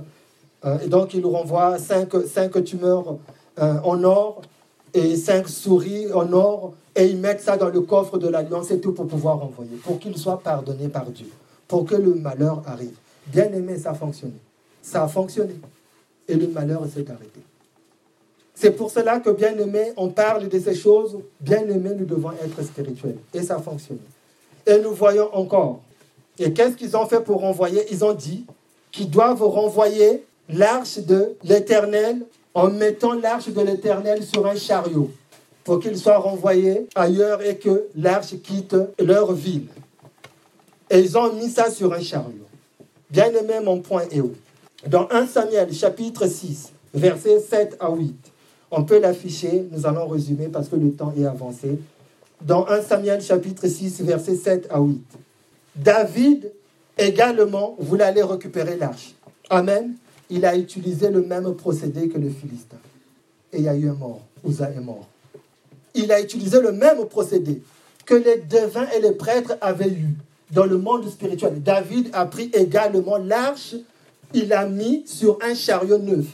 [0.64, 2.10] euh, et donc, il nous renvoie cinq,
[2.64, 3.16] tumeurs
[3.58, 4.42] euh, en or
[4.94, 8.80] et cinq souris en or, et ils mettent ça dans le coffre de l'alliance et
[8.80, 11.30] tout pour pouvoir renvoyer, pour qu'il soit pardonné par Dieu,
[11.66, 12.96] pour que le malheur arrive.
[13.26, 14.34] Bien aimé, ça a fonctionné.
[14.80, 15.54] Ça a fonctionné.
[16.28, 17.40] Et le malheur s'est arrêté.
[18.54, 21.18] C'est pour cela que, bien aimé, on parle de ces choses.
[21.40, 23.18] Bien aimé, nous devons être spirituels.
[23.32, 24.00] Et ça a fonctionné.
[24.66, 25.80] Et nous voyons encore.
[26.38, 27.84] Et qu'est-ce qu'ils ont fait pour renvoyer?
[27.90, 28.44] Ils ont dit
[28.90, 35.10] qu'ils doivent renvoyer l'arche de l'Éternel en mettant l'arche de l'Éternel sur un chariot
[35.64, 39.68] pour qu'il soit renvoyé ailleurs et que l'arche quitte leur ville.
[40.90, 42.41] Et ils ont mis ça sur un chariot.
[43.12, 44.32] Bien aimé, mon point est où
[44.86, 48.14] Dans 1 Samuel chapitre 6, versets 7 à 8.
[48.70, 51.78] On peut l'afficher, nous allons résumer parce que le temps est avancé.
[52.40, 55.00] Dans 1 Samuel chapitre 6, versets 7 à 8.
[55.76, 56.50] David
[56.98, 59.14] également voulait aller récupérer l'arche.
[59.50, 59.94] Amen
[60.32, 62.78] il a utilisé le même procédé que le Philistin.
[63.52, 64.22] Et il y a eu un mort.
[64.48, 65.06] Uza est mort.
[65.94, 67.62] Il a utilisé le même procédé
[68.06, 70.16] que les devins et les prêtres avaient eu
[70.52, 71.62] dans le monde spirituel.
[71.62, 73.74] David a pris également l'arche,
[74.34, 76.26] il l'a mis sur un chariot neuf.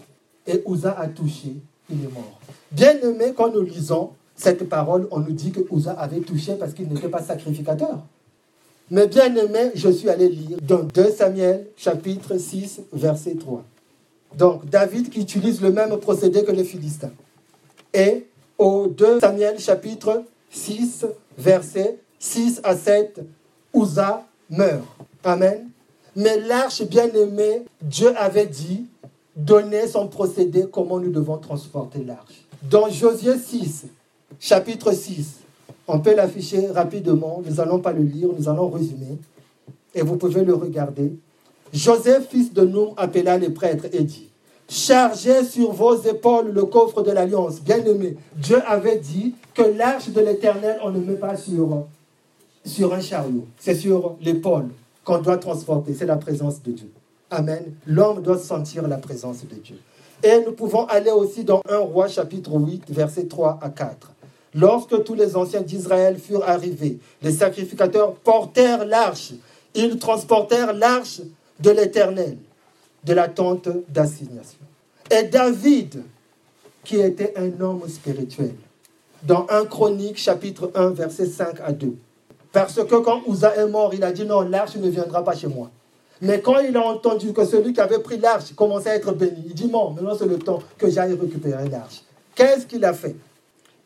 [0.46, 1.54] Et Uza a touché,
[1.90, 2.38] il est mort.
[2.72, 6.72] Bien aimé, quand nous lisons cette parole, on nous dit que Uza avait touché parce
[6.72, 8.00] qu'il n'était pas sacrificateur.
[8.90, 13.62] Mais bien aimé, je suis allé lire dans 2 Samuel chapitre 6, verset 3.
[14.36, 17.12] Donc David qui utilise le même procédé que les Philistins.
[17.92, 21.06] Et au 2 Samuel chapitre 6,
[21.36, 23.20] versets 6 à 7,
[23.74, 24.84] Uza meurt.
[25.24, 25.68] Amen.
[26.16, 28.86] Mais l'arche bien-aimée, Dieu avait dit,
[29.36, 32.44] donner son procédé, comment nous devons transporter l'arche.
[32.68, 33.86] Dans Josué 6,
[34.40, 35.36] chapitre 6,
[35.86, 39.16] on peut l'afficher rapidement, nous n'allons pas le lire, nous allons résumer,
[39.94, 41.12] et vous pouvez le regarder.
[41.72, 44.28] Joseph, fils de Noum, appela les prêtres et dit,
[44.68, 47.60] chargez sur vos épaules le coffre de l'alliance.
[47.60, 51.84] Bien-aimé, Dieu avait dit que l'arche de l'éternel, on ne met pas sur,
[52.68, 53.46] sur un chariot.
[53.58, 54.68] C'est sur l'épaule
[55.04, 55.94] qu'on doit transporter.
[55.94, 56.90] C'est la présence de Dieu.
[57.30, 57.74] Amen.
[57.86, 59.78] L'homme doit sentir la présence de Dieu.
[60.22, 64.12] Et nous pouvons aller aussi dans 1 roi chapitre 8, versets 3 à 4.
[64.54, 69.32] Lorsque tous les anciens d'Israël furent arrivés, les sacrificateurs portèrent l'arche.
[69.74, 71.20] Ils transportèrent l'arche
[71.60, 72.38] de l'Éternel,
[73.04, 74.58] de la tente d'assignation.
[75.10, 76.02] Et David,
[76.84, 78.54] qui était un homme spirituel,
[79.22, 81.94] dans 1 Chronique chapitre 1, versets 5 à 2.
[82.52, 85.48] Parce que quand Uza est mort, il a dit non, l'arche ne viendra pas chez
[85.48, 85.70] moi.
[86.20, 89.44] Mais quand il a entendu que celui qui avait pris l'arche commençait à être béni,
[89.46, 92.02] il dit non, maintenant c'est le temps que j'aille récupérer l'arche.
[92.34, 93.16] Qu'est-ce qu'il a fait?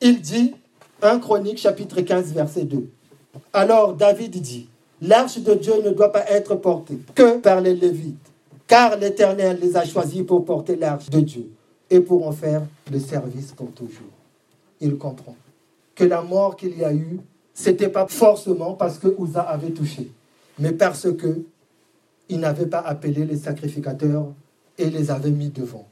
[0.01, 0.55] Il dit,
[1.03, 2.89] 1 Chronique chapitre 15 verset 2.
[3.53, 4.69] Alors David dit,
[5.01, 8.17] l'arche de Dieu ne doit pas être portée que par les Lévites,
[8.67, 11.51] car l'Éternel les a choisis pour porter l'arche de Dieu
[11.91, 14.07] et pour en faire le service pour toujours.
[14.81, 15.37] Il comprend
[15.95, 17.21] que la mort qu'il y a eu,
[17.55, 20.11] c'était pas forcément parce que Uza avait touché,
[20.59, 21.43] mais parce que
[22.29, 24.33] il n'avait pas appelé les sacrificateurs
[24.79, 25.87] et les avait mis devant.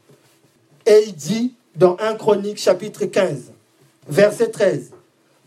[0.86, 3.52] Et il dit dans 1 Chronique chapitre 15,
[4.08, 4.90] verset 13,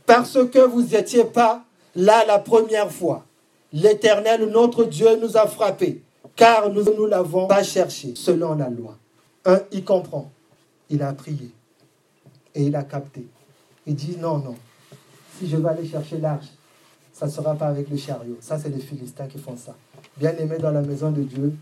[0.06, 1.64] Parce que vous n'étiez pas
[1.96, 3.26] là la première fois,
[3.72, 6.02] l'Éternel, notre Dieu, nous a frappés,
[6.36, 8.98] car nous ne l'avons pas cherché selon la loi.
[9.46, 10.32] Un, il comprend.
[10.90, 11.52] Il a prié
[12.56, 13.26] et il a capté.
[13.86, 14.56] Il dit non, non.
[15.40, 16.48] Si je vais aller chercher l'arche,
[17.14, 18.38] ça ne sera pas avec le chariot.
[18.42, 19.76] Ça, c'est les Philistins qui font ça.
[20.18, 21.54] Bien aimé dans la maison de Dieu,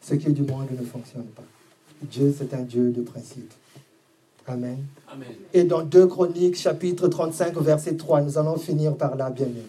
[0.00, 1.44] ce qui est du monde ne fonctionne pas.
[2.02, 3.52] Dieu, c'est un Dieu de principe.
[4.46, 4.78] Amen.
[5.52, 9.62] Et dans 2 Chroniques, chapitre 35, verset 3, nous allons finir par là, bien aimé.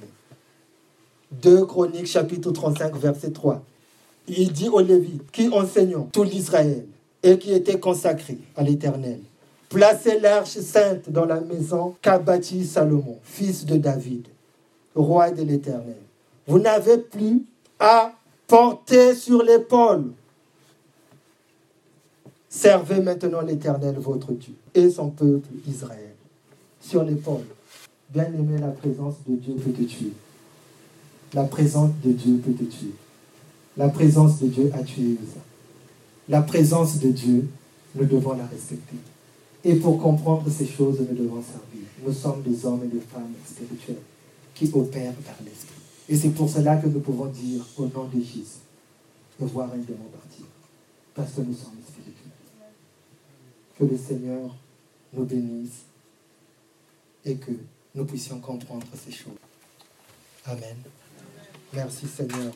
[1.32, 3.64] 2 Chroniques, chapitre 35, verset 3.
[4.28, 6.86] Il dit aux Lévites, qui enseignons tout l'Israël
[7.22, 9.20] et qui étaient consacrés à l'Éternel,
[9.74, 14.28] placez l'arche sainte dans la maison qu'a bâtie Salomon, fils de David,
[14.96, 15.98] roi de l'Éternel.
[16.48, 17.42] Vous n'avez plus
[17.80, 18.14] à
[18.46, 20.12] porter sur l'épaule.
[22.48, 26.14] Servez maintenant l'Éternel, votre Dieu, et son peuple Israël.
[26.80, 27.46] Sur l'épaule.
[28.10, 30.14] Bien aimé, la présence de Dieu peut te tuer.
[31.34, 32.94] La présence de Dieu peut te tuer.
[33.76, 35.18] La présence de Dieu a tué.
[36.30, 37.48] La présence de Dieu,
[37.96, 38.98] nous devons la respecter.
[39.64, 41.88] Et pour comprendre ces choses, nous devons servir.
[42.06, 44.02] Nous sommes des hommes et des femmes spirituels
[44.54, 45.74] qui opèrent par l'Esprit.
[46.10, 48.60] Et c'est pour cela que nous pouvons dire au nom de Jésus,
[49.42, 50.46] et voir un démon partir.
[51.16, 52.14] Parce que nous sommes spirituels.
[53.78, 54.56] Que le Seigneur
[55.14, 55.84] nous bénisse
[57.26, 57.52] et que
[57.96, 59.34] nous puissions comprendre ces choses.
[60.46, 60.76] Amen.
[61.74, 62.52] Merci Seigneur.